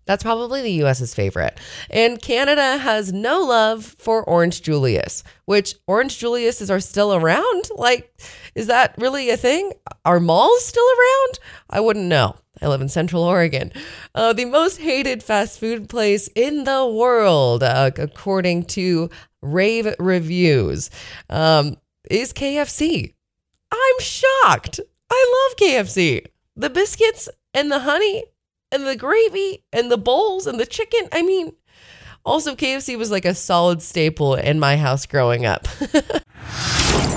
That's 0.05 0.23
probably 0.23 0.61
the 0.61 0.83
US's 0.83 1.13
favorite. 1.13 1.57
And 1.89 2.21
Canada 2.21 2.77
has 2.77 3.13
no 3.13 3.41
love 3.41 3.95
for 3.99 4.23
Orange 4.23 4.61
Julius, 4.61 5.23
which 5.45 5.75
Orange 5.87 6.19
Juliuses 6.19 6.69
are 6.69 6.79
still 6.79 7.13
around. 7.13 7.69
Like, 7.75 8.13
Is 8.55 8.67
that 8.67 8.95
really 8.97 9.29
a 9.29 9.37
thing? 9.37 9.71
Are 10.05 10.19
malls 10.19 10.65
still 10.65 10.85
around? 10.85 11.39
I 11.69 11.79
wouldn't 11.79 12.05
know. 12.05 12.35
I 12.61 12.67
live 12.67 12.81
in 12.81 12.89
Central 12.89 13.23
Oregon. 13.23 13.71
Uh, 14.13 14.33
the 14.33 14.45
most 14.45 14.79
hated 14.79 15.23
fast 15.23 15.59
food 15.59 15.89
place 15.89 16.29
in 16.35 16.65
the 16.65 16.85
world, 16.85 17.63
uh, 17.63 17.91
according 17.97 18.65
to 18.65 19.09
rave 19.41 19.93
reviews, 19.99 20.89
um, 21.29 21.77
is 22.09 22.31
KFC. 22.31 23.13
I'm 23.71 23.99
shocked. 23.99 24.79
I 25.09 25.47
love 25.49 25.57
KFC. 25.57 26.25
The 26.55 26.69
biscuits 26.69 27.27
and 27.53 27.71
the 27.71 27.79
honey 27.79 28.23
and 28.73 28.87
the 28.87 28.95
gravy 28.95 29.63
and 29.71 29.91
the 29.91 29.97
bowls 29.97 30.47
and 30.47 30.59
the 30.59 30.65
chicken. 30.65 31.07
I 31.11 31.21
mean, 31.21 31.53
also, 32.25 32.55
KFC 32.55 32.97
was 32.97 33.11
like 33.11 33.25
a 33.25 33.35
solid 33.35 33.81
staple 33.81 34.35
in 34.35 34.59
my 34.59 34.77
house 34.77 35.05
growing 35.05 35.45
up. 35.45 35.67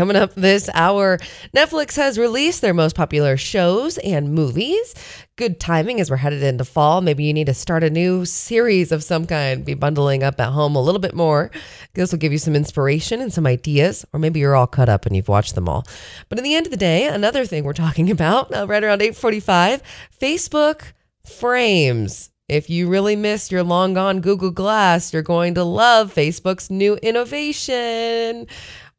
Coming 0.00 0.16
up 0.16 0.32
this 0.34 0.70
hour, 0.72 1.18
Netflix 1.54 1.94
has 1.96 2.18
released 2.18 2.62
their 2.62 2.72
most 2.72 2.96
popular 2.96 3.36
shows 3.36 3.98
and 3.98 4.32
movies. 4.32 4.94
Good 5.36 5.60
timing 5.60 6.00
as 6.00 6.10
we're 6.10 6.16
headed 6.16 6.42
into 6.42 6.64
fall. 6.64 7.02
Maybe 7.02 7.24
you 7.24 7.34
need 7.34 7.48
to 7.48 7.52
start 7.52 7.84
a 7.84 7.90
new 7.90 8.24
series 8.24 8.92
of 8.92 9.04
some 9.04 9.26
kind, 9.26 9.62
be 9.62 9.74
bundling 9.74 10.22
up 10.22 10.40
at 10.40 10.52
home 10.52 10.74
a 10.74 10.80
little 10.80 11.02
bit 11.02 11.14
more. 11.14 11.50
This 11.92 12.12
will 12.12 12.18
give 12.18 12.32
you 12.32 12.38
some 12.38 12.56
inspiration 12.56 13.20
and 13.20 13.30
some 13.30 13.46
ideas, 13.46 14.06
or 14.14 14.18
maybe 14.18 14.40
you're 14.40 14.56
all 14.56 14.66
cut 14.66 14.88
up 14.88 15.04
and 15.04 15.14
you've 15.14 15.28
watched 15.28 15.54
them 15.54 15.68
all. 15.68 15.84
But 16.30 16.38
in 16.38 16.44
the 16.44 16.54
end 16.54 16.66
of 16.66 16.70
the 16.70 16.78
day, 16.78 17.06
another 17.06 17.44
thing 17.44 17.64
we're 17.64 17.74
talking 17.74 18.10
about 18.10 18.56
uh, 18.56 18.66
right 18.66 18.82
around 18.82 19.02
8:45, 19.02 19.82
Facebook 20.18 20.94
frames. 21.26 22.30
If 22.48 22.68
you 22.68 22.88
really 22.88 23.14
miss 23.14 23.52
your 23.52 23.62
long 23.62 23.94
gone 23.94 24.20
Google 24.20 24.50
Glass, 24.50 25.12
you're 25.12 25.22
going 25.22 25.54
to 25.54 25.62
love 25.62 26.12
Facebook's 26.12 26.68
new 26.68 26.96
innovation 26.96 28.48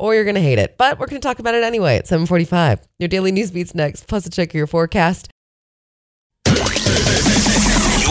or 0.01 0.15
you're 0.15 0.23
going 0.23 0.35
to 0.35 0.41
hate 0.41 0.59
it. 0.59 0.75
But 0.77 0.99
we're 0.99 1.05
going 1.05 1.21
to 1.21 1.27
talk 1.27 1.39
about 1.39 1.53
it 1.53 1.63
anyway 1.63 1.97
at 1.97 2.07
745. 2.07 2.81
Your 2.97 3.07
daily 3.07 3.31
news 3.31 3.51
beats 3.51 3.75
next, 3.75 4.07
plus 4.07 4.25
a 4.25 4.29
check 4.29 4.49
of 4.49 4.55
your 4.55 4.67
forecast. 4.67 5.29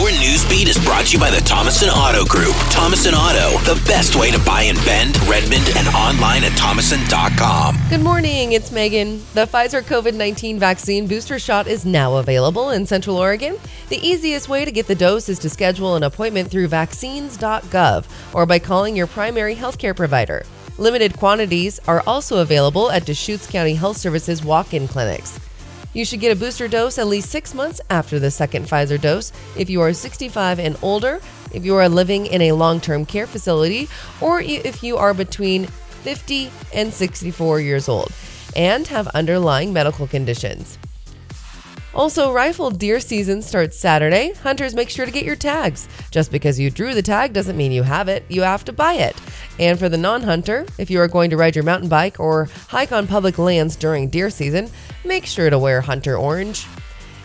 Your 0.01 0.09
news 0.19 0.47
beat 0.49 0.67
is 0.67 0.83
brought 0.83 1.07
to 1.07 1.13
you 1.13 1.19
by 1.19 1.29
the 1.29 1.41
Thomason 1.41 1.89
Auto 1.89 2.25
Group. 2.25 2.55
Thomason 2.71 3.13
Auto, 3.13 3.59
the 3.71 3.79
best 3.85 4.15
way 4.15 4.31
to 4.31 4.39
buy 4.39 4.63
in 4.63 4.75
Bend, 4.77 5.15
Redmond, 5.27 5.69
and 5.75 5.87
online 5.89 6.43
at 6.43 6.57
thomason.com. 6.57 7.77
Good 7.89 8.01
morning, 8.01 8.53
it's 8.53 8.71
Megan. 8.71 9.19
The 9.33 9.45
Pfizer 9.45 9.83
COVID 9.83 10.15
19 10.15 10.57
vaccine 10.57 11.07
booster 11.07 11.37
shot 11.37 11.67
is 11.67 11.85
now 11.85 12.15
available 12.15 12.71
in 12.71 12.85
Central 12.85 13.17
Oregon. 13.17 13.57
The 13.89 13.97
easiest 13.97 14.49
way 14.49 14.65
to 14.65 14.71
get 14.71 14.87
the 14.87 14.95
dose 14.95 15.29
is 15.29 15.37
to 15.39 15.49
schedule 15.49 15.95
an 15.95 16.03
appointment 16.03 16.49
through 16.49 16.69
vaccines.gov 16.69 18.05
or 18.33 18.45
by 18.45 18.59
calling 18.59 18.95
your 18.95 19.07
primary 19.07 19.55
healthcare 19.55 19.95
provider. 19.95 20.45
Limited 20.81 21.15
quantities 21.15 21.79
are 21.87 22.01
also 22.07 22.41
available 22.41 22.89
at 22.89 23.05
Deschutes 23.05 23.45
County 23.45 23.75
Health 23.75 23.97
Services 23.97 24.43
walk 24.43 24.73
in 24.73 24.87
clinics. 24.87 25.39
You 25.93 26.03
should 26.03 26.21
get 26.21 26.35
a 26.35 26.35
booster 26.35 26.67
dose 26.67 26.97
at 26.97 27.05
least 27.05 27.29
six 27.29 27.53
months 27.53 27.79
after 27.91 28.17
the 28.17 28.31
second 28.31 28.65
Pfizer 28.65 28.99
dose 28.99 29.31
if 29.55 29.69
you 29.69 29.79
are 29.81 29.93
65 29.93 30.57
and 30.57 30.75
older, 30.81 31.21
if 31.53 31.63
you 31.63 31.75
are 31.75 31.87
living 31.87 32.25
in 32.25 32.41
a 32.41 32.53
long 32.53 32.81
term 32.81 33.05
care 33.05 33.27
facility, 33.27 33.89
or 34.21 34.41
if 34.41 34.81
you 34.81 34.97
are 34.97 35.13
between 35.13 35.67
50 35.67 36.49
and 36.73 36.91
64 36.91 37.59
years 37.59 37.87
old 37.87 38.11
and 38.55 38.87
have 38.87 39.05
underlying 39.09 39.71
medical 39.71 40.07
conditions. 40.07 40.79
Also, 41.93 42.31
rifle 42.31 42.71
deer 42.71 43.01
season 43.01 43.41
starts 43.41 43.77
Saturday. 43.77 44.31
Hunters, 44.43 44.73
make 44.73 44.89
sure 44.89 45.05
to 45.05 45.11
get 45.11 45.25
your 45.25 45.35
tags. 45.35 45.89
Just 46.09 46.31
because 46.31 46.57
you 46.57 46.69
drew 46.69 46.93
the 46.93 47.01
tag 47.01 47.33
doesn't 47.33 47.57
mean 47.57 47.73
you 47.73 47.83
have 47.83 48.07
it, 48.07 48.23
you 48.29 48.43
have 48.43 48.63
to 48.65 48.73
buy 48.73 48.93
it. 48.93 49.15
And 49.59 49.77
for 49.77 49.89
the 49.89 49.97
non 49.97 50.21
hunter, 50.21 50.65
if 50.77 50.89
you 50.89 51.01
are 51.01 51.09
going 51.09 51.29
to 51.31 51.37
ride 51.37 51.55
your 51.55 51.65
mountain 51.65 51.89
bike 51.89 52.19
or 52.19 52.47
hike 52.69 52.93
on 52.93 53.07
public 53.07 53.37
lands 53.37 53.75
during 53.75 54.09
deer 54.09 54.29
season, 54.29 54.69
make 55.03 55.25
sure 55.25 55.49
to 55.49 55.59
wear 55.59 55.81
hunter 55.81 56.17
orange. 56.17 56.65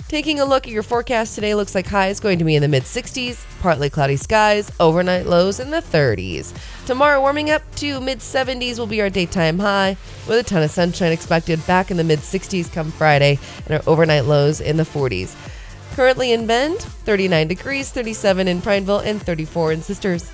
Taking 0.08 0.38
a 0.38 0.44
look 0.44 0.68
at 0.68 0.72
your 0.72 0.84
forecast 0.84 1.34
today 1.34 1.56
looks 1.56 1.75
like 1.75 1.88
high 1.88 2.08
is 2.08 2.20
going 2.20 2.38
to 2.38 2.44
be 2.44 2.54
in 2.54 2.62
the 2.62 2.68
mid 2.68 2.84
60s, 2.84 3.44
partly 3.60 3.90
cloudy 3.90 4.14
skies, 4.14 4.70
overnight 4.78 5.26
lows 5.26 5.58
in 5.58 5.72
the 5.72 5.82
30s. 5.82 6.54
Tomorrow, 6.86 7.20
warming 7.20 7.50
up 7.50 7.62
to 7.76 8.00
mid 8.00 8.20
70s 8.20 8.78
will 8.78 8.86
be 8.86 9.00
our 9.00 9.10
daytime 9.10 9.58
high, 9.58 9.96
with 10.28 10.38
a 10.38 10.44
ton 10.44 10.62
of 10.62 10.70
sunshine 10.70 11.10
expected 11.10 11.64
back 11.66 11.90
in 11.90 11.96
the 11.96 12.04
mid 12.04 12.20
60s 12.20 12.72
come 12.72 12.92
Friday, 12.92 13.40
and 13.66 13.75
our 13.75 13.82
overnight 13.88 14.26
lows 14.26 14.60
in 14.60 14.76
the 14.76 14.84
40s. 14.84 15.34
Currently 15.96 16.30
in 16.30 16.46
Bend, 16.46 16.78
39 16.78 17.48
degrees, 17.48 17.90
37 17.90 18.46
in 18.46 18.62
Prineville, 18.62 19.00
and 19.00 19.20
34 19.20 19.72
in 19.72 19.82
Sisters. 19.82 20.30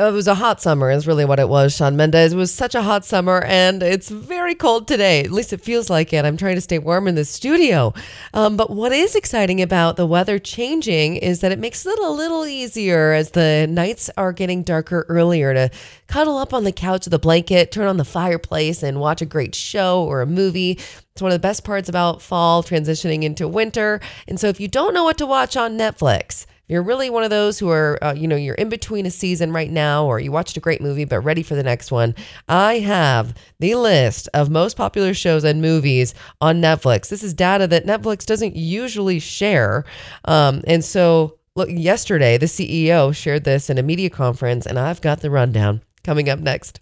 It 0.00 0.14
was 0.14 0.26
a 0.26 0.34
hot 0.34 0.62
summer, 0.62 0.90
is 0.90 1.06
really 1.06 1.26
what 1.26 1.38
it 1.38 1.50
was, 1.50 1.76
Shawn 1.76 1.94
Mendes. 1.94 2.32
It 2.32 2.36
was 2.36 2.50
such 2.50 2.74
a 2.74 2.80
hot 2.80 3.04
summer, 3.04 3.42
and 3.42 3.82
it's 3.82 4.08
very 4.08 4.54
cold 4.54 4.88
today. 4.88 5.20
At 5.20 5.30
least 5.30 5.52
it 5.52 5.60
feels 5.60 5.90
like 5.90 6.14
it. 6.14 6.24
I'm 6.24 6.38
trying 6.38 6.54
to 6.54 6.62
stay 6.62 6.78
warm 6.78 7.06
in 7.06 7.16
the 7.16 7.24
studio. 7.26 7.92
Um, 8.32 8.56
but 8.56 8.70
what 8.70 8.92
is 8.92 9.14
exciting 9.14 9.60
about 9.60 9.96
the 9.96 10.06
weather 10.06 10.38
changing 10.38 11.16
is 11.16 11.40
that 11.40 11.52
it 11.52 11.58
makes 11.58 11.84
it 11.84 11.98
a 11.98 12.08
little 12.08 12.46
easier 12.46 13.12
as 13.12 13.32
the 13.32 13.66
nights 13.68 14.08
are 14.16 14.32
getting 14.32 14.62
darker 14.62 15.04
earlier 15.10 15.52
to 15.52 15.70
cuddle 16.06 16.38
up 16.38 16.54
on 16.54 16.64
the 16.64 16.72
couch 16.72 17.04
with 17.04 17.12
a 17.12 17.18
blanket, 17.18 17.70
turn 17.70 17.86
on 17.86 17.98
the 17.98 18.04
fireplace, 18.06 18.82
and 18.82 19.00
watch 19.00 19.20
a 19.20 19.26
great 19.26 19.54
show 19.54 20.02
or 20.04 20.22
a 20.22 20.26
movie. 20.26 20.78
It's 21.12 21.20
one 21.20 21.30
of 21.30 21.36
the 21.36 21.46
best 21.46 21.62
parts 21.62 21.90
about 21.90 22.22
fall 22.22 22.62
transitioning 22.62 23.22
into 23.22 23.46
winter. 23.46 24.00
And 24.26 24.40
so 24.40 24.46
if 24.48 24.60
you 24.60 24.66
don't 24.66 24.94
know 24.94 25.04
what 25.04 25.18
to 25.18 25.26
watch 25.26 25.58
on 25.58 25.76
Netflix, 25.76 26.46
you're 26.70 26.82
really 26.82 27.10
one 27.10 27.24
of 27.24 27.30
those 27.30 27.58
who 27.58 27.68
are, 27.68 27.98
uh, 28.02 28.14
you 28.14 28.28
know, 28.28 28.36
you're 28.36 28.54
in 28.54 28.68
between 28.68 29.04
a 29.04 29.10
season 29.10 29.52
right 29.52 29.70
now, 29.70 30.06
or 30.06 30.20
you 30.20 30.30
watched 30.30 30.56
a 30.56 30.60
great 30.60 30.80
movie 30.80 31.04
but 31.04 31.20
ready 31.20 31.42
for 31.42 31.56
the 31.56 31.64
next 31.64 31.90
one, 31.90 32.14
I 32.48 32.78
have 32.78 33.34
the 33.58 33.74
list 33.74 34.28
of 34.34 34.50
most 34.50 34.76
popular 34.76 35.12
shows 35.12 35.42
and 35.42 35.60
movies 35.60 36.14
on 36.40 36.60
Netflix. 36.60 37.08
This 37.08 37.24
is 37.24 37.34
data 37.34 37.66
that 37.66 37.86
Netflix 37.86 38.24
doesn't 38.24 38.54
usually 38.54 39.18
share. 39.18 39.84
Um, 40.26 40.62
and 40.66 40.84
so, 40.84 41.38
look, 41.56 41.68
yesterday, 41.70 42.38
the 42.38 42.46
CEO 42.46 43.14
shared 43.14 43.42
this 43.42 43.68
in 43.68 43.76
a 43.76 43.82
media 43.82 44.08
conference, 44.08 44.64
and 44.64 44.78
I've 44.78 45.00
got 45.00 45.20
the 45.20 45.30
rundown 45.30 45.82
coming 46.04 46.28
up 46.28 46.38
next 46.38 46.80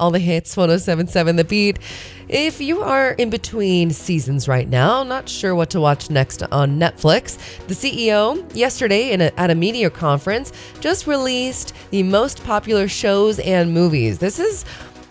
all 0.00 0.10
the 0.10 0.18
hits 0.18 0.56
1077 0.56 1.36
the 1.36 1.44
beat. 1.44 1.78
If 2.28 2.60
you 2.60 2.82
are 2.82 3.12
in 3.12 3.30
between 3.30 3.92
seasons 3.92 4.48
right 4.48 4.68
now 4.68 5.04
not 5.04 5.28
sure 5.28 5.54
what 5.54 5.70
to 5.70 5.80
watch 5.80 6.10
next 6.10 6.42
on 6.42 6.80
netflix 6.80 7.38
the 7.68 7.74
ceo 7.74 8.44
yesterday 8.56 9.12
a, 9.12 9.38
at 9.38 9.50
a 9.50 9.54
media 9.54 9.88
conference 9.90 10.50
just 10.80 11.06
released 11.06 11.74
the 11.92 12.02
most 12.02 12.42
popular 12.42 12.88
shows 12.88 13.38
and 13.38 13.72
movies. 13.72 14.18
This 14.18 14.40
is 14.40 14.64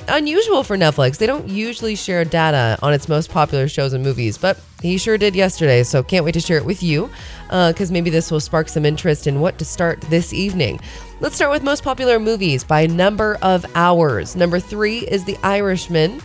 unusual 0.08 0.64
for 0.64 0.78
Netflix. 0.78 1.18
They 1.18 1.26
don't 1.26 1.48
usually 1.48 1.96
share 1.96 2.26
data 2.26 2.78
on 2.82 2.94
its 2.94 3.08
most 3.08 3.30
popular 3.30 3.68
shows 3.68 3.94
and 3.94 4.04
movies, 4.04 4.38
but 4.38 4.60
he 4.82 4.98
sure 4.98 5.18
did 5.18 5.36
yesterday, 5.36 5.84
so 5.84 6.04
can't 6.04 6.26
wait 6.26 6.34
to 6.34 6.40
share 6.40 6.58
it 6.58 6.66
with 6.66 6.84
you 6.84 7.10
because 7.48 7.90
uh, 7.90 7.94
maybe 7.94 8.10
this 8.10 8.32
will 8.32 8.40
spark 8.40 8.70
some 8.70 8.86
interest 8.86 9.28
in 9.28 9.40
what 9.40 9.58
to 9.60 9.66
start 9.66 10.02
this 10.02 10.34
evening. 10.34 10.80
Let's 11.20 11.36
start 11.36 11.52
with 11.52 11.64
most 11.64 11.84
popular 11.84 12.20
movies 12.20 12.64
by 12.64 12.86
number 12.86 13.38
of 13.42 13.66
hours. 13.76 14.36
Number 14.36 14.60
three 14.60 15.00
is 15.00 15.24
The 15.24 15.38
Irishman. 15.44 16.22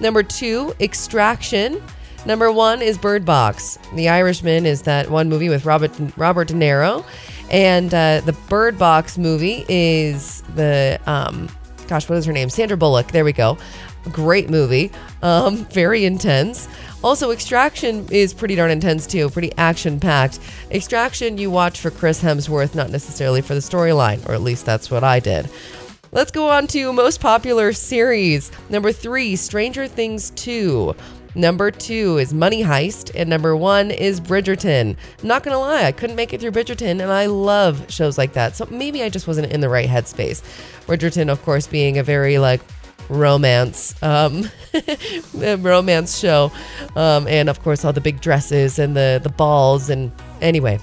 Number 0.00 0.22
two, 0.22 0.74
Extraction. 0.80 1.82
Number 2.24 2.52
one 2.52 2.82
is 2.82 2.98
Bird 2.98 3.24
Box. 3.24 3.78
The 3.94 4.08
Irishman 4.08 4.66
is 4.66 4.82
that 4.82 5.10
one 5.10 5.28
movie 5.28 5.48
with 5.48 5.64
Robert 5.64 5.90
Robert 6.16 6.48
De 6.48 6.54
Niro, 6.54 7.04
and 7.50 7.92
uh, 7.92 8.20
the 8.24 8.32
Bird 8.48 8.78
Box 8.78 9.18
movie 9.18 9.64
is 9.68 10.42
the 10.54 11.00
um, 11.06 11.48
gosh, 11.86 12.08
what 12.08 12.18
is 12.18 12.24
her 12.26 12.32
name? 12.32 12.50
Sandra 12.50 12.76
Bullock. 12.76 13.08
There 13.08 13.24
we 13.24 13.32
go. 13.32 13.58
Great 14.10 14.50
movie. 14.50 14.90
Um, 15.22 15.64
very 15.66 16.04
intense. 16.04 16.68
Also, 17.04 17.30
Extraction 17.30 18.06
is 18.10 18.32
pretty 18.32 18.54
darn 18.54 18.70
intense 18.70 19.06
too, 19.06 19.28
pretty 19.30 19.52
action 19.56 19.98
packed. 19.98 20.38
Extraction 20.70 21.38
you 21.38 21.50
watch 21.50 21.80
for 21.80 21.90
Chris 21.90 22.22
Hemsworth, 22.22 22.74
not 22.74 22.90
necessarily 22.90 23.40
for 23.40 23.54
the 23.54 23.60
storyline, 23.60 24.26
or 24.28 24.32
at 24.32 24.42
least 24.42 24.64
that's 24.66 24.90
what 24.90 25.02
I 25.02 25.18
did. 25.20 25.48
Let's 26.12 26.30
go 26.30 26.50
on 26.50 26.66
to 26.68 26.92
most 26.92 27.20
popular 27.20 27.72
series. 27.72 28.52
Number 28.68 28.92
three, 28.92 29.34
Stranger 29.34 29.88
Things 29.88 30.30
2. 30.30 30.94
Number 31.34 31.70
two 31.70 32.18
is 32.18 32.34
Money 32.34 32.62
Heist, 32.62 33.10
and 33.14 33.30
number 33.30 33.56
one 33.56 33.90
is 33.90 34.20
Bridgerton. 34.20 34.96
not 35.22 35.42
gonna 35.42 35.58
lie, 35.58 35.84
I 35.84 35.92
couldn't 35.92 36.16
make 36.16 36.32
it 36.32 36.40
through 36.40 36.50
Bridgerton, 36.50 37.00
and 37.00 37.02
I 37.02 37.26
love 37.26 37.90
shows 37.90 38.18
like 38.18 38.34
that. 38.34 38.54
So 38.56 38.66
maybe 38.70 39.02
I 39.02 39.08
just 39.08 39.26
wasn't 39.26 39.50
in 39.50 39.60
the 39.60 39.68
right 39.68 39.88
headspace. 39.88 40.42
Bridgerton, 40.86 41.30
of 41.30 41.42
course, 41.42 41.66
being 41.66 41.98
a 41.98 42.02
very 42.02 42.38
like 42.38 42.60
romance 43.08 44.00
um, 44.02 44.48
romance 45.34 46.18
show, 46.18 46.52
um, 46.96 47.26
and 47.26 47.48
of 47.48 47.62
course 47.62 47.84
all 47.84 47.92
the 47.92 48.00
big 48.00 48.20
dresses 48.20 48.78
and 48.78 48.96
the 48.96 49.20
the 49.22 49.30
balls 49.30 49.88
and 49.88 50.12
anyway. 50.40 50.78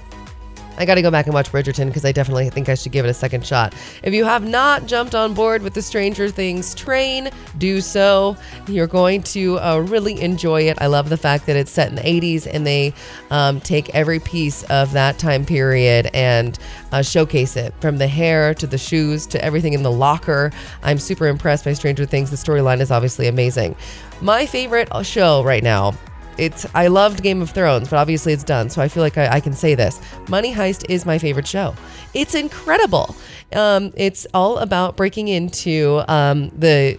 I 0.80 0.86
got 0.86 0.94
to 0.94 1.02
go 1.02 1.10
back 1.10 1.26
and 1.26 1.34
watch 1.34 1.52
Bridgerton 1.52 1.88
because 1.88 2.06
I 2.06 2.12
definitely 2.12 2.48
think 2.48 2.70
I 2.70 2.74
should 2.74 2.90
give 2.90 3.04
it 3.04 3.10
a 3.10 3.14
second 3.14 3.44
shot. 3.44 3.74
If 4.02 4.14
you 4.14 4.24
have 4.24 4.48
not 4.48 4.86
jumped 4.86 5.14
on 5.14 5.34
board 5.34 5.60
with 5.60 5.74
the 5.74 5.82
Stranger 5.82 6.30
Things 6.30 6.74
train, 6.74 7.28
do 7.58 7.82
so. 7.82 8.34
You're 8.66 8.86
going 8.86 9.22
to 9.24 9.58
uh, 9.58 9.76
really 9.80 10.18
enjoy 10.22 10.62
it. 10.62 10.78
I 10.80 10.86
love 10.86 11.10
the 11.10 11.18
fact 11.18 11.44
that 11.46 11.56
it's 11.56 11.70
set 11.70 11.90
in 11.90 11.96
the 11.96 12.00
80s 12.00 12.48
and 12.50 12.66
they 12.66 12.94
um, 13.30 13.60
take 13.60 13.94
every 13.94 14.20
piece 14.20 14.62
of 14.70 14.92
that 14.92 15.18
time 15.18 15.44
period 15.44 16.08
and 16.14 16.58
uh, 16.92 17.02
showcase 17.02 17.58
it 17.58 17.74
from 17.82 17.98
the 17.98 18.08
hair 18.08 18.54
to 18.54 18.66
the 18.66 18.78
shoes 18.78 19.26
to 19.26 19.44
everything 19.44 19.74
in 19.74 19.82
the 19.82 19.92
locker. 19.92 20.50
I'm 20.82 20.96
super 20.98 21.26
impressed 21.26 21.66
by 21.66 21.74
Stranger 21.74 22.06
Things. 22.06 22.30
The 22.30 22.36
storyline 22.36 22.80
is 22.80 22.90
obviously 22.90 23.26
amazing. 23.26 23.76
My 24.22 24.46
favorite 24.46 24.88
show 25.04 25.44
right 25.44 25.62
now 25.62 25.92
it's 26.40 26.66
I 26.74 26.88
loved 26.88 27.22
Game 27.22 27.42
of 27.42 27.50
Thrones, 27.50 27.88
but 27.88 27.96
obviously 27.98 28.32
it's 28.32 28.44
done, 28.44 28.70
so 28.70 28.80
I 28.82 28.88
feel 28.88 29.02
like 29.02 29.18
I, 29.18 29.34
I 29.34 29.40
can 29.40 29.52
say 29.52 29.74
this. 29.74 30.00
Money 30.28 30.52
Heist 30.52 30.88
is 30.88 31.04
my 31.04 31.18
favorite 31.18 31.46
show. 31.46 31.74
It's 32.14 32.34
incredible. 32.34 33.14
Um, 33.52 33.92
it's 33.96 34.26
all 34.32 34.58
about 34.58 34.96
breaking 34.96 35.28
into 35.28 36.02
um, 36.08 36.48
the 36.50 36.98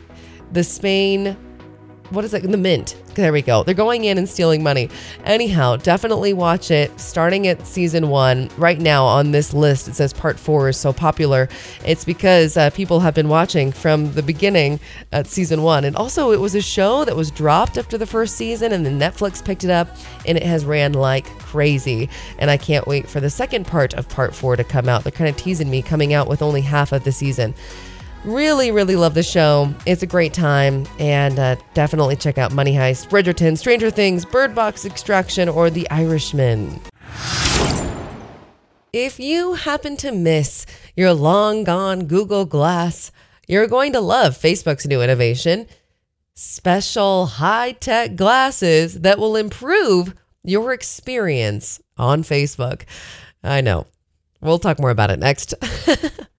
the 0.51 0.63
Spain 0.63 1.35
what 2.11 2.25
is 2.25 2.33
it? 2.33 2.43
The 2.43 2.57
Mint. 2.57 2.95
There 3.15 3.33
we 3.33 3.41
go. 3.41 3.63
They're 3.63 3.73
going 3.73 4.05
in 4.05 4.17
and 4.17 4.27
stealing 4.27 4.63
money. 4.63 4.89
Anyhow, 5.25 5.75
definitely 5.75 6.31
watch 6.33 6.71
it. 6.71 6.97
Starting 6.99 7.47
at 7.47 7.65
season 7.67 8.09
one, 8.09 8.49
right 8.57 8.79
now 8.79 9.05
on 9.05 9.31
this 9.31 9.53
list, 9.53 9.87
it 9.87 9.95
says 9.95 10.13
part 10.13 10.39
four 10.39 10.69
is 10.69 10.77
so 10.77 10.93
popular. 10.93 11.49
It's 11.85 12.05
because 12.05 12.55
uh, 12.55 12.69
people 12.69 13.01
have 13.01 13.13
been 13.13 13.27
watching 13.27 13.71
from 13.71 14.13
the 14.13 14.23
beginning 14.23 14.79
at 15.11 15.27
season 15.27 15.61
one. 15.61 15.83
And 15.83 15.95
also, 15.95 16.31
it 16.31 16.39
was 16.39 16.55
a 16.55 16.61
show 16.61 17.03
that 17.03 17.15
was 17.15 17.31
dropped 17.31 17.77
after 17.77 17.97
the 17.97 18.05
first 18.05 18.35
season, 18.35 18.71
and 18.71 18.85
then 18.85 18.99
Netflix 18.99 19.43
picked 19.43 19.63
it 19.63 19.69
up, 19.69 19.89
and 20.25 20.37
it 20.37 20.43
has 20.43 20.63
ran 20.63 20.93
like 20.93 21.25
crazy. 21.39 22.09
And 22.39 22.49
I 22.49 22.57
can't 22.57 22.87
wait 22.87 23.09
for 23.09 23.19
the 23.19 23.29
second 23.29 23.67
part 23.67 23.93
of 23.93 24.07
part 24.07 24.33
four 24.33 24.55
to 24.55 24.63
come 24.63 24.87
out. 24.87 25.03
They're 25.03 25.11
kind 25.11 25.29
of 25.29 25.35
teasing 25.35 25.69
me 25.69 25.81
coming 25.81 26.13
out 26.13 26.27
with 26.27 26.41
only 26.41 26.61
half 26.61 26.91
of 26.91 27.03
the 27.03 27.11
season. 27.11 27.53
Really, 28.23 28.71
really 28.71 28.95
love 28.95 29.15
the 29.15 29.23
show. 29.23 29.73
It's 29.87 30.03
a 30.03 30.07
great 30.07 30.31
time, 30.33 30.85
and 30.99 31.39
uh, 31.39 31.55
definitely 31.73 32.15
check 32.15 32.37
out 32.37 32.53
Money 32.53 32.73
Heist, 32.73 33.09
Bridgerton, 33.09 33.57
Stranger 33.57 33.89
Things, 33.89 34.25
Bird 34.25 34.53
Box 34.53 34.85
Extraction, 34.85 35.49
or 35.49 35.71
The 35.71 35.89
Irishman. 35.89 36.79
If 38.93 39.19
you 39.19 39.53
happen 39.53 39.97
to 39.97 40.11
miss 40.11 40.67
your 40.95 41.13
long 41.13 41.63
gone 41.63 42.05
Google 42.05 42.45
Glass, 42.45 43.11
you're 43.47 43.67
going 43.67 43.93
to 43.93 44.01
love 44.01 44.37
Facebook's 44.37 44.85
new 44.85 45.01
innovation 45.01 45.65
special 46.33 47.25
high 47.25 47.71
tech 47.73 48.15
glasses 48.15 49.01
that 49.01 49.19
will 49.19 49.35
improve 49.35 50.15
your 50.43 50.73
experience 50.73 51.79
on 51.97 52.23
Facebook. 52.23 52.83
I 53.43 53.61
know. 53.61 53.85
We'll 54.41 54.59
talk 54.59 54.79
more 54.79 54.89
about 54.89 55.11
it 55.11 55.19
next. 55.19 55.53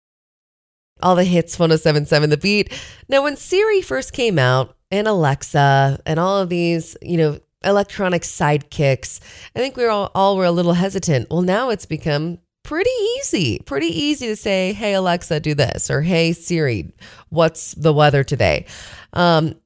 all 1.03 1.17
the 1.17 1.25
hits 1.25 1.59
1077 1.59 2.31
The 2.31 2.37
Beat. 2.37 2.73
Now, 3.09 3.23
when 3.23 3.37
Siri 3.37 3.83
first 3.83 4.13
came 4.13 4.39
out 4.39 4.77
and 4.91 5.09
Alexa 5.09 6.01
and 6.07 6.21
all 6.21 6.39
of 6.39 6.49
these, 6.49 6.97
you 7.03 7.17
know, 7.17 7.41
electronic 7.65 8.23
sidekicks, 8.23 9.21
I 9.55 9.59
think 9.59 9.77
we 9.77 9.87
all, 9.87 10.11
all 10.15 10.37
were 10.37 10.45
a 10.45 10.53
little 10.53 10.75
hesitant. 10.75 11.29
Well, 11.31 11.43
now 11.43 11.71
it's 11.71 11.87
become 11.87 12.39
pretty 12.63 12.91
easy, 13.19 13.59
pretty 13.61 13.87
easy 13.87 14.27
to 14.29 14.37
say, 14.37 14.73
hey, 14.73 14.95
Alexa, 14.95 15.41
do 15.41 15.55
this, 15.55 15.91
or 15.91 16.03
hey, 16.03 16.33
Siri, 16.33 16.93
what's 17.29 17.75
the 17.75 17.93
weather 17.93 18.25
today? 18.25 18.67
Um, 19.13 19.57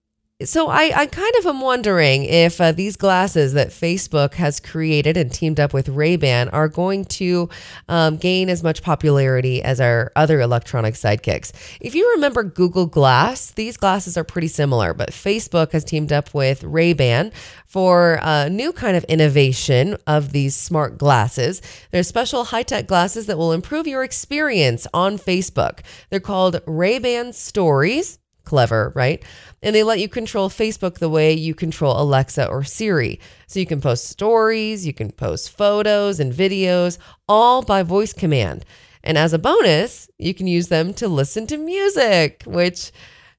so 0.45 0.69
I, 0.69 0.93
I 0.95 1.07
kind 1.07 1.33
of 1.39 1.47
am 1.47 1.63
wondering 1.63 2.25
if 2.25 2.61
uh, 2.61 2.73
these 2.73 2.97
glasses 2.97 3.55
that 3.55 3.69
Facebook 3.69 4.35
has 4.35 4.61
created 4.61 5.17
and 5.17 5.33
teamed 5.33 5.59
up 5.59 5.73
with 5.73 5.89
Ray-Ban 5.89 6.51
are 6.51 6.69
going 6.69 7.07
to 7.07 7.49
um, 7.89 8.19
gain 8.19 8.51
as 8.51 8.63
much 8.63 8.83
popularity 8.83 9.63
as 9.63 9.81
our 9.81 10.13
other 10.15 10.43
electronic 10.43 10.93
sidekicks. 10.93 11.53
If 11.81 11.95
you 11.95 12.11
remember 12.17 12.43
Google 12.43 12.85
Glass, 12.85 13.53
these 13.53 13.79
glasses 13.79 14.19
are 14.19 14.25
pretty 14.25 14.49
similar, 14.49 14.93
but 14.93 15.11
Facebook 15.11 15.73
has 15.73 15.85
teamed 15.85 16.13
up 16.13 16.35
with 16.35 16.63
Ray-Ban 16.65 17.33
for 17.65 18.19
a 18.21 18.51
new 18.51 18.75
kind 18.75 18.95
of 18.95 19.05
innovation 19.05 19.97
of 20.07 20.33
these 20.33 20.55
smart 20.55 20.99
glasses. 20.99 21.63
They're 21.93 22.03
special 22.03 22.45
high-tech 22.45 22.87
glasses 22.87 23.25
that 23.25 23.39
will 23.39 23.53
improve 23.53 23.87
your 23.87 24.05
experience 24.05 24.87
on 24.93 25.17
Facebook. 25.17 25.81
They're 26.11 26.21
called 26.21 26.61
Ray-Ban 26.67 27.33
Stories 27.33 28.19
clever, 28.47 28.93
right? 28.95 29.23
And 29.63 29.77
they 29.77 29.83
let 29.83 30.01
you 30.01 30.09
control 30.09 30.49
Facebook 30.49 30.99
the 30.99 31.11
way 31.11 31.35
you 31.35 31.55
control 31.55 32.01
Alexa 32.01 32.49
or 32.49 32.65
Siri. 32.65 33.21
So 33.47 33.61
you 33.61 33.67
can 33.67 33.83
post 33.83 34.09
stories, 34.09 34.87
you 34.87 34.95
can 34.95 35.11
post 35.11 35.55
photos 35.55 36.19
and 36.19 36.33
videos, 36.33 36.97
all 37.29 37.61
by 37.63 37.83
voice 37.83 38.15
command. 38.15 38.65
And 39.05 39.19
as 39.19 39.33
a 39.33 39.39
bonus, 39.39 40.09
you 40.19 40.33
can 40.33 40.47
use 40.47 40.69
them 40.69 40.95
to 40.95 41.07
listen 41.07 41.47
to 41.49 41.59
music, 41.59 42.43
which 42.47 42.91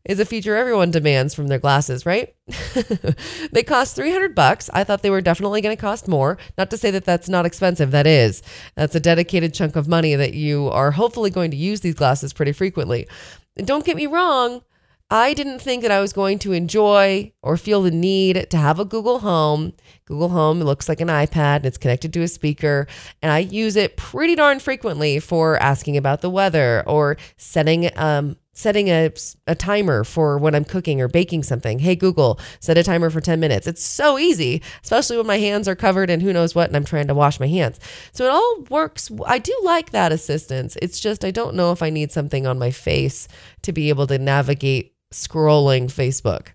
is 0.08 0.22
a 0.22 0.26
feature 0.26 0.56
everyone 0.56 0.90
demands 0.90 1.36
from 1.36 1.48
their 1.48 1.60
glasses, 1.60 2.06
right? 2.06 2.34
they 3.52 3.62
cost 3.62 3.98
300 3.98 4.34
bucks. 4.34 4.70
I 4.74 4.86
thought 4.86 5.02
they 5.02 5.10
were 5.10 5.22
definitely 5.22 5.60
going 5.60 5.76
to 5.76 5.82
cost 5.82 6.08
more. 6.08 6.38
Not 6.58 6.70
to 6.70 6.78
say 6.78 6.92
that 6.92 7.04
that's 7.04 7.28
not 7.28 7.46
expensive, 7.46 7.92
that 7.92 8.08
is. 8.08 8.42
That's 8.76 8.96
a 8.96 9.02
dedicated 9.02 9.54
chunk 9.54 9.76
of 9.76 9.90
money 9.90 10.16
that 10.16 10.34
you 10.34 10.70
are 10.70 10.92
hopefully 10.92 11.30
going 11.30 11.52
to 11.52 11.58
use 11.58 11.82
these 11.82 11.96
glasses 11.96 12.32
pretty 12.32 12.54
frequently. 12.54 13.06
And 13.58 13.68
don't 13.68 13.84
get 13.84 13.98
me 13.98 14.08
wrong, 14.08 14.62
I 15.10 15.34
didn't 15.34 15.60
think 15.60 15.84
that 15.84 15.92
I 15.92 16.02
was 16.02 16.12
going 16.12 16.38
to 16.40 16.52
enjoy 16.52 17.32
or 17.42 17.56
feel 17.56 17.82
the 17.82 17.92
need 17.92 18.50
to 18.50 18.58
have 18.58 18.78
a 18.78 18.84
Google 18.84 19.20
Home. 19.20 19.72
Google 20.04 20.30
Home 20.30 20.60
looks 20.60 20.90
like 20.90 21.00
an 21.00 21.08
iPad 21.08 21.58
and 21.58 21.66
it's 21.66 21.78
connected 21.78 22.12
to 22.12 22.24
a 22.24 22.28
speaker. 22.28 22.88
And 23.22 23.32
I 23.32 23.40
use 23.40 23.78
it 23.78 23.96
pretty 23.96 24.36
darn 24.36 24.60
frequently 24.60 25.22
for 25.22 25.56
asking 25.64 25.96
about 25.96 26.20
the 26.20 26.30
weather 26.30 26.84
or 26.86 27.16
setting 27.38 27.90
um, 27.98 28.36
setting 28.52 28.88
a, 28.88 29.12
a 29.46 29.54
timer 29.54 30.04
for 30.04 30.40
when 30.40 30.56
I'm 30.56 30.66
cooking 30.66 31.00
or 31.00 31.08
baking 31.08 31.44
something. 31.44 31.78
Hey, 31.78 31.96
Google, 31.96 32.40
set 32.60 32.76
a 32.76 32.82
timer 32.82 33.12
for 33.12 33.22
10 33.22 33.40
minutes. 33.40 33.68
It's 33.68 33.84
so 33.84 34.18
easy, 34.18 34.64
especially 34.84 35.16
when 35.16 35.28
my 35.28 35.38
hands 35.38 35.68
are 35.68 35.76
covered 35.76 36.10
and 36.10 36.24
who 36.24 36.34
knows 36.34 36.56
what, 36.56 36.68
and 36.68 36.76
I'm 36.76 36.84
trying 36.84 37.06
to 37.06 37.14
wash 37.14 37.40
my 37.40 37.48
hands. 37.48 37.80
So 38.14 38.26
it 38.26 38.32
all 38.32 38.66
works. 38.72 39.12
I 39.28 39.38
do 39.38 39.56
like 39.64 39.92
that 39.92 40.12
assistance. 40.12 40.76
It's 40.82 41.00
just, 41.00 41.24
I 41.24 41.30
don't 41.30 41.54
know 41.54 41.72
if 41.72 41.84
I 41.84 41.92
need 41.92 42.12
something 42.12 42.48
on 42.48 42.58
my 42.58 42.72
face 42.72 43.28
to 43.62 43.72
be 43.72 43.90
able 43.90 44.08
to 44.08 44.18
navigate 44.18 44.97
scrolling 45.12 45.86
Facebook. 45.86 46.48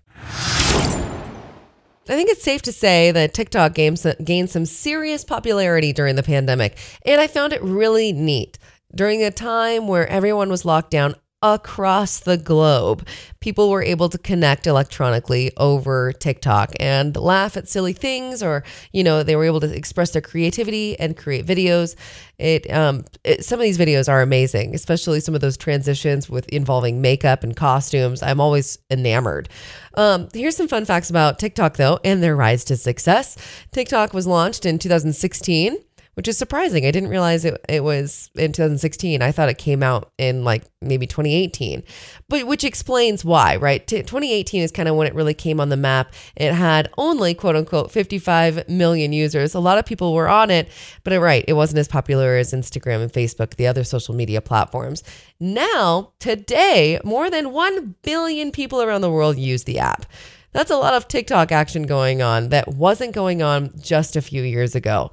I 2.09 2.15
think 2.15 2.29
it's 2.29 2.43
safe 2.43 2.61
to 2.63 2.73
say 2.73 3.11
that 3.11 3.33
TikTok 3.33 3.73
games 3.73 4.05
gained 4.23 4.49
some 4.49 4.65
serious 4.65 5.23
popularity 5.23 5.93
during 5.93 6.15
the 6.15 6.23
pandemic, 6.23 6.77
and 7.05 7.21
I 7.21 7.27
found 7.27 7.53
it 7.53 7.63
really 7.63 8.11
neat. 8.11 8.59
During 8.93 9.23
a 9.23 9.31
time 9.31 9.87
where 9.87 10.07
everyone 10.07 10.49
was 10.49 10.65
locked 10.65 10.91
down, 10.91 11.15
across 11.43 12.21
the 12.21 12.37
globe. 12.37 13.05
People 13.41 13.69
were 13.69 13.83
able 13.83 14.07
to 14.07 14.17
connect 14.17 14.65
electronically 14.65 15.51
over 15.57 16.13
TikTok 16.13 16.71
and 16.79 17.15
laugh 17.17 17.57
at 17.57 17.67
silly 17.67 17.91
things, 17.91 18.41
or, 18.41 18.63
you 18.93 19.03
know, 19.03 19.21
they 19.21 19.35
were 19.35 19.43
able 19.43 19.59
to 19.59 19.75
express 19.75 20.11
their 20.11 20.21
creativity 20.21 20.97
and 20.97 21.17
create 21.17 21.45
videos. 21.45 21.95
It, 22.39 22.71
um, 22.71 23.03
it, 23.25 23.43
some 23.43 23.59
of 23.59 23.63
these 23.63 23.77
videos 23.77 24.07
are 24.07 24.21
amazing, 24.21 24.73
especially 24.73 25.19
some 25.19 25.35
of 25.35 25.41
those 25.41 25.57
transitions 25.57 26.29
with 26.29 26.47
involving 26.49 27.01
makeup 27.01 27.43
and 27.43 27.55
costumes. 27.55 28.23
I'm 28.23 28.39
always 28.39 28.79
enamored. 28.89 29.49
Um, 29.95 30.29
here's 30.33 30.55
some 30.55 30.69
fun 30.69 30.85
facts 30.85 31.09
about 31.09 31.39
TikTok, 31.39 31.75
though, 31.75 31.99
and 32.05 32.23
their 32.23 32.35
rise 32.35 32.63
to 32.65 32.77
success. 32.77 33.37
TikTok 33.71 34.13
was 34.13 34.25
launched 34.25 34.65
in 34.65 34.79
2016 34.79 35.77
which 36.15 36.27
is 36.27 36.37
surprising. 36.37 36.85
I 36.85 36.91
didn't 36.91 37.09
realize 37.09 37.45
it, 37.45 37.59
it 37.67 37.83
was 37.83 38.29
in 38.35 38.51
2016. 38.51 39.21
I 39.21 39.31
thought 39.31 39.49
it 39.49 39.57
came 39.57 39.81
out 39.81 40.11
in 40.17 40.43
like 40.43 40.63
maybe 40.81 41.07
2018, 41.07 41.83
but 42.29 42.45
which 42.45 42.63
explains 42.63 43.25
why, 43.25 43.55
right? 43.55 43.85
T- 43.85 44.01
2018 44.01 44.61
is 44.61 44.71
kind 44.71 44.87
of 44.89 44.95
when 44.95 45.07
it 45.07 45.15
really 45.15 45.33
came 45.33 45.59
on 45.59 45.69
the 45.69 45.77
map. 45.77 46.13
It 46.35 46.53
had 46.53 46.89
only 46.97 47.33
quote 47.33 47.55
unquote 47.55 47.91
55 47.91 48.69
million 48.69 49.13
users. 49.13 49.55
A 49.55 49.59
lot 49.59 49.77
of 49.77 49.85
people 49.85 50.13
were 50.13 50.29
on 50.29 50.51
it, 50.51 50.69
but 51.03 51.19
right, 51.19 51.45
it 51.47 51.53
wasn't 51.53 51.79
as 51.79 51.87
popular 51.87 52.35
as 52.35 52.53
Instagram 52.53 53.01
and 53.01 53.11
Facebook, 53.11 53.55
the 53.55 53.67
other 53.67 53.83
social 53.83 54.13
media 54.13 54.41
platforms. 54.41 55.03
Now, 55.39 56.13
today, 56.19 56.99
more 57.03 57.29
than 57.29 57.51
1 57.51 57.95
billion 58.03 58.51
people 58.51 58.81
around 58.81 59.01
the 59.01 59.11
world 59.11 59.37
use 59.37 59.63
the 59.63 59.79
app. 59.79 60.05
That's 60.53 60.71
a 60.71 60.77
lot 60.77 60.93
of 60.93 61.07
TikTok 61.07 61.51
action 61.51 61.83
going 61.83 62.21
on 62.21 62.49
that 62.49 62.67
wasn't 62.67 63.13
going 63.13 63.41
on 63.41 63.71
just 63.81 64.15
a 64.15 64.21
few 64.21 64.43
years 64.43 64.75
ago. 64.75 65.11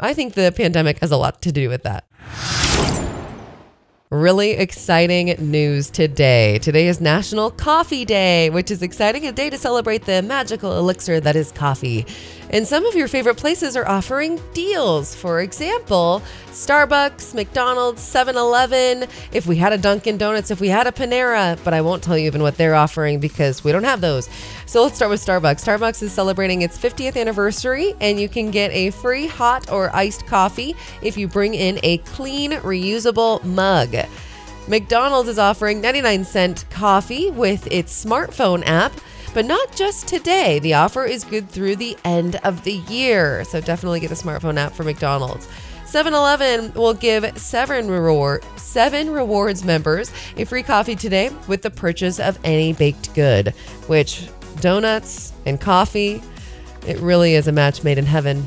I 0.00 0.14
think 0.14 0.34
the 0.34 0.52
pandemic 0.56 1.00
has 1.00 1.10
a 1.10 1.16
lot 1.16 1.42
to 1.42 1.50
do 1.50 1.68
with 1.68 1.82
that. 1.82 2.04
Really 4.10 4.52
exciting 4.52 5.34
news 5.50 5.90
today. 5.90 6.60
Today 6.60 6.86
is 6.86 7.00
National 7.00 7.50
Coffee 7.50 8.04
Day, 8.04 8.48
which 8.48 8.70
is 8.70 8.80
exciting 8.80 9.26
a 9.26 9.32
day 9.32 9.50
to 9.50 9.58
celebrate 9.58 10.04
the 10.04 10.22
magical 10.22 10.78
elixir 10.78 11.18
that 11.18 11.34
is 11.34 11.50
coffee. 11.50 12.06
And 12.50 12.64
some 12.64 12.86
of 12.86 12.94
your 12.94 13.08
favorite 13.08 13.38
places 13.38 13.76
are 13.76 13.88
offering 13.88 14.40
deals. 14.54 15.16
For 15.16 15.40
example, 15.40 16.22
Starbucks, 16.58 17.34
McDonald's, 17.34 18.02
7 18.02 18.36
Eleven, 18.36 19.06
if 19.32 19.46
we 19.46 19.56
had 19.56 19.72
a 19.72 19.78
Dunkin' 19.78 20.18
Donuts, 20.18 20.50
if 20.50 20.60
we 20.60 20.68
had 20.68 20.88
a 20.88 20.92
Panera, 20.92 21.56
but 21.62 21.72
I 21.72 21.80
won't 21.80 22.02
tell 22.02 22.18
you 22.18 22.26
even 22.26 22.42
what 22.42 22.56
they're 22.56 22.74
offering 22.74 23.20
because 23.20 23.62
we 23.62 23.70
don't 23.70 23.84
have 23.84 24.00
those. 24.00 24.28
So 24.66 24.82
let's 24.82 24.96
start 24.96 25.10
with 25.10 25.24
Starbucks. 25.24 25.64
Starbucks 25.64 26.02
is 26.02 26.12
celebrating 26.12 26.62
its 26.62 26.76
50th 26.76 27.16
anniversary, 27.16 27.94
and 28.00 28.18
you 28.18 28.28
can 28.28 28.50
get 28.50 28.72
a 28.72 28.90
free 28.90 29.28
hot 29.28 29.70
or 29.70 29.94
iced 29.94 30.26
coffee 30.26 30.74
if 31.00 31.16
you 31.16 31.28
bring 31.28 31.54
in 31.54 31.78
a 31.84 31.98
clean, 31.98 32.50
reusable 32.50 33.42
mug. 33.44 33.94
McDonald's 34.66 35.28
is 35.28 35.38
offering 35.38 35.80
99 35.80 36.24
cent 36.24 36.64
coffee 36.70 37.30
with 37.30 37.68
its 37.70 38.04
smartphone 38.04 38.64
app. 38.66 38.92
But 39.34 39.44
not 39.44 39.76
just 39.76 40.08
today. 40.08 40.58
The 40.58 40.74
offer 40.74 41.04
is 41.04 41.22
good 41.22 41.50
through 41.50 41.76
the 41.76 41.96
end 42.02 42.36
of 42.36 42.64
the 42.64 42.72
year. 42.72 43.44
So 43.44 43.60
definitely 43.60 44.00
get 44.00 44.08
the 44.08 44.16
smartphone 44.16 44.56
app 44.56 44.72
for 44.72 44.84
McDonald's. 44.84 45.46
7-Eleven 45.88 46.74
will 46.74 46.92
give 46.92 47.38
seven 47.38 47.90
reward 47.90 48.44
seven 48.58 49.08
rewards 49.08 49.64
members 49.64 50.12
a 50.36 50.44
free 50.44 50.62
coffee 50.62 50.94
today 50.94 51.30
with 51.48 51.62
the 51.62 51.70
purchase 51.70 52.20
of 52.20 52.38
any 52.44 52.74
baked 52.74 53.14
good, 53.14 53.48
which 53.86 54.28
donuts 54.60 55.32
and 55.46 55.58
coffee, 55.58 56.20
it 56.86 56.98
really 56.98 57.32
is 57.34 57.48
a 57.48 57.52
match 57.52 57.84
made 57.84 57.96
in 57.96 58.04
heaven. 58.04 58.44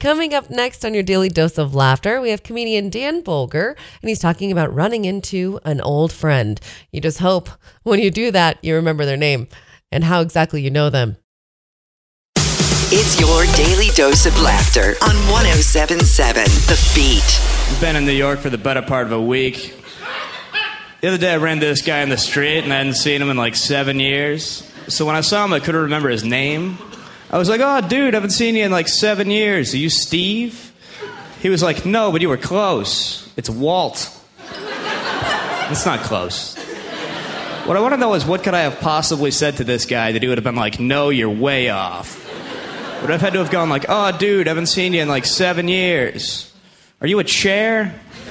Coming 0.00 0.34
up 0.34 0.50
next 0.50 0.84
on 0.84 0.92
your 0.92 1.04
daily 1.04 1.28
dose 1.28 1.56
of 1.56 1.72
laughter, 1.72 2.20
we 2.20 2.30
have 2.30 2.42
comedian 2.42 2.90
Dan 2.90 3.22
Bolger, 3.22 3.76
and 4.02 4.08
he's 4.08 4.18
talking 4.18 4.50
about 4.50 4.74
running 4.74 5.04
into 5.04 5.60
an 5.64 5.80
old 5.82 6.10
friend. 6.10 6.60
You 6.90 7.00
just 7.00 7.20
hope 7.20 7.48
when 7.84 8.00
you 8.00 8.10
do 8.10 8.32
that, 8.32 8.58
you 8.62 8.74
remember 8.74 9.04
their 9.04 9.16
name 9.16 9.46
and 9.92 10.02
how 10.02 10.20
exactly 10.20 10.62
you 10.62 10.70
know 10.72 10.90
them. 10.90 11.16
It's 12.94 13.18
your 13.18 13.44
daily 13.56 13.88
dose 13.94 14.26
of 14.26 14.38
laughter 14.42 14.96
on 15.00 15.16
1077 15.32 16.44
The 16.44 16.92
Beat. 16.94 17.80
Been 17.80 17.96
in 17.96 18.04
New 18.04 18.12
York 18.12 18.40
for 18.40 18.50
the 18.50 18.58
better 18.58 18.82
part 18.82 19.06
of 19.06 19.12
a 19.12 19.20
week. 19.20 19.74
The 21.00 21.08
other 21.08 21.16
day 21.16 21.32
I 21.32 21.38
ran 21.38 21.54
into 21.54 21.68
this 21.68 21.80
guy 21.80 22.00
in 22.00 22.10
the 22.10 22.18
street 22.18 22.58
and 22.58 22.70
I 22.70 22.76
hadn't 22.76 22.96
seen 22.96 23.22
him 23.22 23.30
in 23.30 23.38
like 23.38 23.56
seven 23.56 23.98
years. 23.98 24.70
So 24.88 25.06
when 25.06 25.16
I 25.16 25.22
saw 25.22 25.42
him, 25.42 25.54
I 25.54 25.60
couldn't 25.60 25.80
remember 25.80 26.10
his 26.10 26.22
name. 26.22 26.76
I 27.30 27.38
was 27.38 27.48
like, 27.48 27.62
oh, 27.64 27.80
dude, 27.80 28.12
I 28.12 28.16
haven't 28.18 28.32
seen 28.32 28.56
you 28.56 28.64
in 28.66 28.70
like 28.70 28.88
seven 28.88 29.30
years. 29.30 29.72
Are 29.72 29.78
you 29.78 29.88
Steve? 29.88 30.74
He 31.40 31.48
was 31.48 31.62
like, 31.62 31.86
no, 31.86 32.12
but 32.12 32.20
you 32.20 32.28
were 32.28 32.36
close. 32.36 33.26
It's 33.38 33.48
Walt. 33.48 34.14
It's 35.70 35.86
not 35.86 36.00
close. 36.00 36.58
What 37.64 37.74
I 37.74 37.80
want 37.80 37.94
to 37.94 37.98
know 37.98 38.12
is 38.12 38.26
what 38.26 38.42
could 38.42 38.52
I 38.52 38.60
have 38.60 38.80
possibly 38.80 39.30
said 39.30 39.56
to 39.56 39.64
this 39.64 39.86
guy 39.86 40.12
that 40.12 40.20
he 40.20 40.28
would 40.28 40.36
have 40.36 40.44
been 40.44 40.56
like, 40.56 40.78
no, 40.78 41.08
you're 41.08 41.30
way 41.30 41.70
off? 41.70 42.21
Would 43.02 43.10
I've 43.10 43.20
had 43.20 43.32
to 43.32 43.40
have 43.40 43.50
gone 43.50 43.68
like, 43.68 43.86
oh, 43.88 44.16
dude, 44.16 44.46
I 44.46 44.50
haven't 44.50 44.66
seen 44.66 44.92
you 44.92 45.02
in 45.02 45.08
like 45.08 45.24
seven 45.24 45.66
years. 45.66 46.54
Are 47.00 47.06
you 47.08 47.18
a 47.18 47.24
chair? 47.24 47.98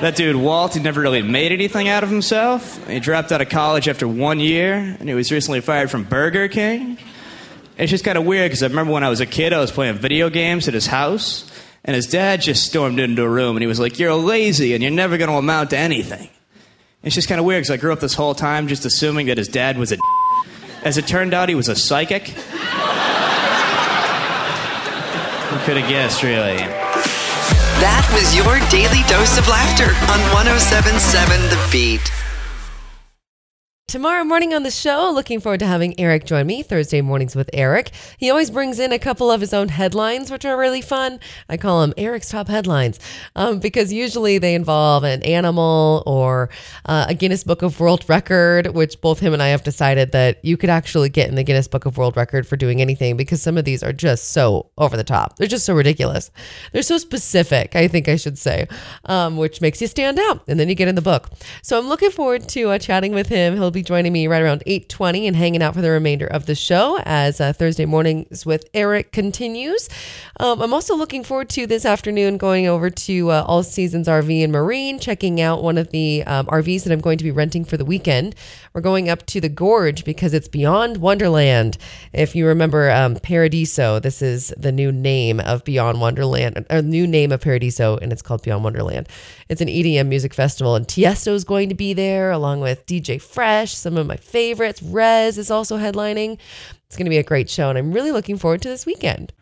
that 0.00 0.16
dude, 0.16 0.34
Walt, 0.34 0.74
he 0.74 0.80
never 0.80 1.00
really 1.00 1.22
made 1.22 1.52
anything 1.52 1.86
out 1.86 2.02
of 2.02 2.10
himself. 2.10 2.84
He 2.88 2.98
dropped 2.98 3.30
out 3.30 3.40
of 3.40 3.48
college 3.48 3.86
after 3.86 4.08
one 4.08 4.40
year, 4.40 4.74
and 4.74 5.08
he 5.08 5.14
was 5.14 5.30
recently 5.30 5.60
fired 5.60 5.88
from 5.88 6.02
Burger 6.02 6.48
King. 6.48 6.98
It's 7.76 7.92
just 7.92 8.04
kind 8.04 8.18
of 8.18 8.24
weird 8.24 8.50
because 8.50 8.64
I 8.64 8.66
remember 8.66 8.92
when 8.92 9.04
I 9.04 9.08
was 9.08 9.20
a 9.20 9.26
kid, 9.26 9.52
I 9.52 9.60
was 9.60 9.70
playing 9.70 9.98
video 9.98 10.30
games 10.30 10.66
at 10.66 10.74
his 10.74 10.88
house, 10.88 11.48
and 11.84 11.94
his 11.94 12.08
dad 12.08 12.42
just 12.42 12.66
stormed 12.66 12.98
into 12.98 13.22
a 13.22 13.28
room 13.28 13.54
and 13.54 13.62
he 13.62 13.68
was 13.68 13.78
like, 13.78 14.00
You're 14.00 14.14
lazy 14.14 14.74
and 14.74 14.82
you're 14.82 14.90
never 14.90 15.16
going 15.16 15.30
to 15.30 15.36
amount 15.36 15.70
to 15.70 15.78
anything. 15.78 16.28
It's 17.04 17.14
just 17.14 17.28
kind 17.28 17.38
of 17.38 17.46
weird 17.46 17.60
because 17.60 17.70
I 17.70 17.76
grew 17.76 17.92
up 17.92 18.00
this 18.00 18.14
whole 18.14 18.34
time 18.34 18.66
just 18.66 18.84
assuming 18.84 19.26
that 19.26 19.38
his 19.38 19.46
dad 19.46 19.78
was 19.78 19.92
a 19.92 19.98
as 20.82 20.96
it 20.98 21.06
turned 21.06 21.34
out, 21.34 21.48
he 21.48 21.54
was 21.54 21.68
a 21.68 21.76
psychic. 21.76 22.28
Who 25.48 25.56
could 25.64 25.76
have 25.78 25.88
guessed, 25.88 26.22
really? 26.22 26.58
That 27.78 28.04
was 28.12 28.34
your 28.34 28.58
daily 28.70 29.06
dose 29.08 29.38
of 29.38 29.46
laughter 29.48 29.94
on 30.10 30.20
1077 30.34 31.40
The 31.48 31.68
Beat. 31.70 32.17
Tomorrow 33.88 34.24
morning 34.24 34.52
on 34.52 34.64
the 34.64 34.70
show, 34.70 35.10
looking 35.14 35.40
forward 35.40 35.60
to 35.60 35.66
having 35.66 35.98
Eric 35.98 36.26
join 36.26 36.46
me 36.46 36.62
Thursday 36.62 37.00
mornings 37.00 37.34
with 37.34 37.48
Eric. 37.54 37.90
He 38.18 38.28
always 38.28 38.50
brings 38.50 38.78
in 38.78 38.92
a 38.92 38.98
couple 38.98 39.30
of 39.30 39.40
his 39.40 39.54
own 39.54 39.68
headlines, 39.68 40.30
which 40.30 40.44
are 40.44 40.58
really 40.58 40.82
fun. 40.82 41.18
I 41.48 41.56
call 41.56 41.80
them 41.80 41.94
Eric's 41.96 42.28
top 42.28 42.48
headlines 42.48 43.00
um, 43.34 43.60
because 43.60 43.90
usually 43.90 44.36
they 44.36 44.54
involve 44.54 45.04
an 45.04 45.22
animal 45.22 46.02
or 46.04 46.50
uh, 46.84 47.06
a 47.08 47.14
Guinness 47.14 47.44
Book 47.44 47.62
of 47.62 47.80
World 47.80 48.04
Record, 48.10 48.66
which 48.74 49.00
both 49.00 49.20
him 49.20 49.32
and 49.32 49.42
I 49.42 49.48
have 49.48 49.64
decided 49.64 50.12
that 50.12 50.44
you 50.44 50.58
could 50.58 50.68
actually 50.68 51.08
get 51.08 51.30
in 51.30 51.34
the 51.34 51.42
Guinness 51.42 51.66
Book 51.66 51.86
of 51.86 51.96
World 51.96 52.14
Record 52.14 52.46
for 52.46 52.58
doing 52.58 52.82
anything 52.82 53.16
because 53.16 53.40
some 53.40 53.56
of 53.56 53.64
these 53.64 53.82
are 53.82 53.94
just 53.94 54.32
so 54.32 54.68
over 54.76 54.98
the 54.98 55.02
top. 55.02 55.38
They're 55.38 55.48
just 55.48 55.64
so 55.64 55.72
ridiculous. 55.72 56.30
They're 56.72 56.82
so 56.82 56.98
specific, 56.98 57.74
I 57.74 57.88
think 57.88 58.06
I 58.06 58.16
should 58.16 58.36
say, 58.36 58.68
um, 59.06 59.38
which 59.38 59.62
makes 59.62 59.80
you 59.80 59.86
stand 59.86 60.18
out, 60.18 60.42
and 60.46 60.60
then 60.60 60.68
you 60.68 60.74
get 60.74 60.88
in 60.88 60.94
the 60.94 61.00
book. 61.00 61.30
So 61.62 61.78
I'm 61.78 61.88
looking 61.88 62.10
forward 62.10 62.50
to 62.50 62.68
uh, 62.68 62.78
chatting 62.78 63.14
with 63.14 63.28
him. 63.28 63.56
He'll 63.56 63.70
be 63.70 63.77
joining 63.82 64.12
me 64.12 64.26
right 64.26 64.42
around 64.42 64.62
8.20 64.66 65.26
and 65.26 65.36
hanging 65.36 65.62
out 65.62 65.74
for 65.74 65.80
the 65.80 65.90
remainder 65.90 66.26
of 66.26 66.46
the 66.46 66.54
show 66.54 66.98
as 67.04 67.40
uh, 67.40 67.52
Thursday 67.52 67.86
mornings 67.86 68.44
with 68.46 68.68
Eric 68.74 69.12
continues. 69.12 69.88
Um, 70.40 70.62
I'm 70.62 70.72
also 70.72 70.96
looking 70.96 71.24
forward 71.24 71.48
to 71.50 71.66
this 71.66 71.84
afternoon 71.84 72.36
going 72.36 72.66
over 72.66 72.90
to 72.90 73.30
uh, 73.30 73.44
All 73.46 73.62
Seasons 73.62 74.08
RV 74.08 74.42
and 74.44 74.52
Marine, 74.52 74.98
checking 74.98 75.40
out 75.40 75.62
one 75.62 75.78
of 75.78 75.90
the 75.90 76.22
um, 76.24 76.46
RVs 76.46 76.84
that 76.84 76.92
I'm 76.92 77.00
going 77.00 77.18
to 77.18 77.24
be 77.24 77.30
renting 77.30 77.64
for 77.64 77.76
the 77.76 77.84
weekend. 77.84 78.34
We're 78.72 78.80
going 78.80 79.08
up 79.08 79.26
to 79.26 79.40
the 79.40 79.48
Gorge 79.48 80.04
because 80.04 80.34
it's 80.34 80.48
Beyond 80.48 80.98
Wonderland. 80.98 81.78
If 82.12 82.36
you 82.36 82.46
remember 82.46 82.90
um, 82.90 83.16
Paradiso, 83.16 83.98
this 83.98 84.22
is 84.22 84.52
the 84.56 84.72
new 84.72 84.92
name 84.92 85.40
of 85.40 85.64
Beyond 85.64 86.00
Wonderland, 86.00 86.64
a 86.70 86.82
new 86.82 87.06
name 87.06 87.32
of 87.32 87.40
Paradiso, 87.40 87.96
and 87.96 88.12
it's 88.12 88.22
called 88.22 88.42
Beyond 88.42 88.64
Wonderland. 88.64 89.08
It's 89.48 89.60
an 89.60 89.68
EDM 89.68 90.06
music 90.06 90.34
festival, 90.34 90.76
and 90.76 90.86
Tiesto 90.86 91.32
is 91.32 91.44
going 91.44 91.68
to 91.68 91.74
be 91.74 91.92
there 91.92 92.30
along 92.30 92.60
with 92.60 92.86
DJ 92.86 93.20
Fresh, 93.20 93.67
some 93.76 93.96
of 93.96 94.06
my 94.06 94.16
favorites. 94.16 94.80
REZZ 94.82 95.38
is 95.38 95.50
also 95.50 95.78
headlining. 95.78 96.38
It's 96.86 96.96
going 96.96 97.06
to 97.06 97.10
be 97.10 97.18
a 97.18 97.22
great 97.22 97.50
show, 97.50 97.68
and 97.68 97.78
I'm 97.78 97.92
really 97.92 98.12
looking 98.12 98.38
forward 98.38 98.62
to 98.62 98.68
this 98.68 98.86
weekend. 98.86 99.32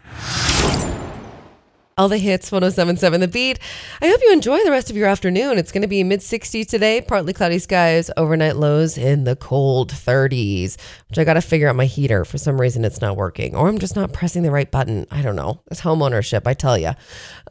All 1.99 2.11
the 2.11 2.19
hits, 2.19 2.53
1077 2.53 3.23
The 3.23 3.27
Beat. 3.27 3.59
I 4.03 4.09
hope 4.09 4.21
you 4.23 4.31
enjoy 4.31 4.63
the 4.63 4.71
rest 4.71 4.91
of 4.91 4.97
your 4.99 5.09
afternoon. 5.09 5.57
It's 5.57 5.73
going 5.73 5.81
to 5.81 5.89
be 5.89 6.05
mid 6.05 6.21
60s 6.21 6.67
today, 6.67 7.01
partly 7.01 7.33
cloudy 7.33 7.59
skies, 7.59 8.11
overnight 8.19 8.57
lows 8.57 8.99
in 8.99 9.25
the 9.25 9.35
cold 9.35 9.93
30s, 9.93 10.77
which 11.09 11.19
I 11.19 11.25
got 11.25 11.35
to 11.35 11.41
figure 11.41 11.71
out 11.71 11.75
my 11.75 11.87
heater. 11.87 12.27
For 12.27 12.37
some 12.37 12.61
reason, 12.61 12.85
it's 12.85 13.01
not 13.01 13.17
working, 13.17 13.57
or 13.57 13.67
I'm 13.67 13.79
just 13.79 13.97
not 13.97 14.13
pressing 14.13 14.43
the 14.43 14.51
right 14.51 14.71
button. 14.71 15.07
I 15.11 15.23
don't 15.23 15.37
know. 15.37 15.63
It's 15.71 15.81
homeownership, 15.81 16.43
I 16.45 16.53
tell 16.53 16.77
you. 16.77 16.91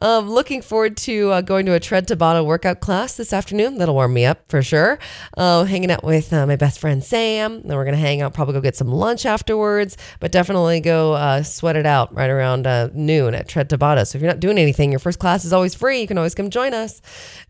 Um, 0.00 0.30
looking 0.30 0.62
forward 0.62 0.96
to 0.98 1.32
uh, 1.32 1.40
going 1.40 1.66
to 1.66 1.74
a 1.74 1.80
Tread 1.80 2.06
Tabata 2.06 2.46
workout 2.46 2.78
class 2.78 3.16
this 3.16 3.32
afternoon. 3.32 3.78
That'll 3.78 3.96
warm 3.96 4.14
me 4.14 4.26
up 4.26 4.48
for 4.48 4.62
sure. 4.62 5.00
Uh, 5.36 5.64
hanging 5.64 5.90
out 5.90 6.04
with 6.04 6.32
uh, 6.32 6.46
my 6.46 6.54
best 6.54 6.78
friend 6.78 7.02
Sam. 7.02 7.62
Then 7.62 7.76
we're 7.76 7.84
going 7.84 7.96
to 7.96 8.00
hang 8.00 8.20
out, 8.20 8.32
probably 8.32 8.54
go 8.54 8.60
get 8.60 8.76
some 8.76 8.92
lunch 8.92 9.26
afterwards, 9.26 9.96
but 10.20 10.30
definitely 10.30 10.78
go 10.78 11.14
uh, 11.14 11.42
sweat 11.42 11.74
it 11.74 11.84
out 11.86 12.14
right 12.14 12.30
around 12.30 12.68
uh, 12.68 12.90
noon 12.94 13.34
at 13.34 13.48
Tread 13.48 13.68
Tabata. 13.68 14.06
So 14.06 14.18
if 14.18 14.22
you're 14.22 14.30
not 14.30 14.35
doing 14.40 14.58
anything, 14.58 14.90
your 14.90 14.98
first 14.98 15.18
class 15.18 15.44
is 15.44 15.52
always 15.52 15.74
free. 15.74 16.00
You 16.00 16.06
can 16.06 16.18
always 16.18 16.34
come 16.34 16.50
join 16.50 16.74
us. 16.74 17.00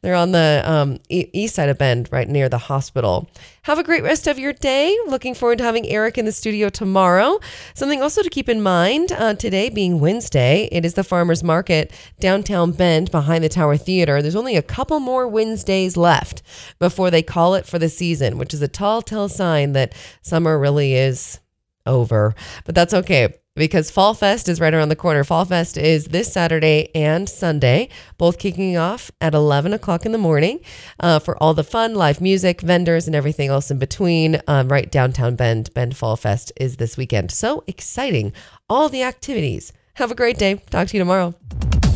They're 0.03 0.15
on 0.15 0.33
the 0.33 0.63
um, 0.65 0.99
east 1.09 1.55
side 1.55 1.69
of 1.69 1.79
Bend, 1.79 2.09
right 2.13 2.29
near 2.29 2.49
the 2.49 2.59
hospital. 2.59 3.29
Have 3.63 3.79
a 3.79 3.85
great 3.85 4.03
rest 4.03 4.27
of 4.27 4.39
your 4.39 4.53
day. 4.53 4.97
Looking 5.07 5.35
forward 5.35 5.59
to 5.59 5.65
having 5.65 5.89
Eric 5.89 6.19
in 6.19 6.25
the 6.25 6.33
studio 6.33 6.69
tomorrow. 6.69 7.41
Something 7.75 8.03
also 8.03 8.23
to 8.23 8.31
keep 8.31 8.49
in 8.49 8.63
mind 8.63 9.13
uh, 9.13 9.35
today 9.35 9.69
being 9.69 10.01
Wednesday, 10.01 10.69
it 10.71 10.85
is 10.85 10.95
the 10.95 11.05
farmers 11.05 11.43
market 11.43 11.93
downtown 12.21 12.73
Bend 12.73 13.11
behind 13.11 13.43
the 13.43 13.49
Tower 13.49 13.77
Theater. 13.77 14.23
There's 14.23 14.37
only 14.37 14.57
a 14.57 14.63
couple 14.63 15.01
more 15.01 15.27
Wednesdays 15.27 15.97
left 15.97 16.43
before 16.79 17.11
they 17.11 17.23
call 17.23 17.55
it 17.55 17.67
for 17.67 17.79
the 17.79 17.89
season, 17.89 18.39
which 18.39 18.55
is 18.55 18.63
a 18.63 18.69
tall 18.69 19.03
tale 19.03 19.29
sign 19.29 19.73
that 19.73 19.95
summer 20.23 20.59
really 20.59 20.95
is 20.95 21.41
over. 21.87 22.35
But 22.65 22.75
that's 22.75 22.95
okay 22.95 23.35
because 23.57 23.91
Fall 23.91 24.15
Fest 24.15 24.49
is 24.49 24.61
right 24.61 24.73
around 24.73 24.91
the 24.91 24.97
corner. 24.97 25.25
Fall 25.25 25.45
Fest 25.45 25.77
is 25.77 26.07
this 26.07 26.33
Saturday 26.33 26.91
and 26.95 27.29
Sunday, 27.29 27.89
both 28.19 28.39
kicking 28.39 28.77
off 28.77 29.11
at 29.21 29.35
11 29.35 29.73
o'clock 29.73 30.07
in 30.07 30.13
the 30.13 30.19
morning 30.19 30.61
uh, 31.01 31.19
for 31.19 31.41
all 31.43 31.55
the 31.55 31.65
fun, 31.65 31.95
live 31.95 32.21
music, 32.21 32.61
vendors, 32.61 33.07
and 33.07 33.17
everything 33.17 33.49
else 33.49 33.71
in 33.71 33.79
between. 33.79 34.41
Um, 34.47 34.69
right 34.69 34.91
downtown 34.91 35.35
Bend, 35.37 35.73
Bend 35.75 35.97
Fall 35.97 36.17
Fest 36.17 36.53
is 36.57 36.77
this 36.77 36.97
weekend. 36.97 37.31
So 37.33 37.65
exciting. 37.67 38.33
All 38.69 38.89
the 38.89 39.03
activities. 39.03 39.73
Have 39.95 40.11
a 40.11 40.15
great 40.15 40.37
day. 40.37 40.57
Talk 40.71 40.89
to 40.89 40.97
you 40.97 41.01
tomorrow. 41.01 41.35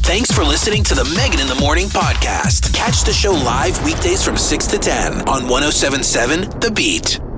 Thanks 0.03 0.33
for 0.33 0.43
listening 0.43 0.83
to 0.85 0.95
the 0.95 1.05
Megan 1.15 1.39
in 1.39 1.47
the 1.47 1.55
Morning 1.55 1.87
podcast. 1.87 2.75
Catch 2.75 3.05
the 3.05 3.13
show 3.13 3.33
live 3.33 3.83
weekdays 3.85 4.25
from 4.25 4.37
6 4.37 4.67
to 4.69 4.79
10 4.79 5.29
on 5.29 5.47
1077 5.49 6.59
The 6.59 6.71
Beat. 6.75 7.30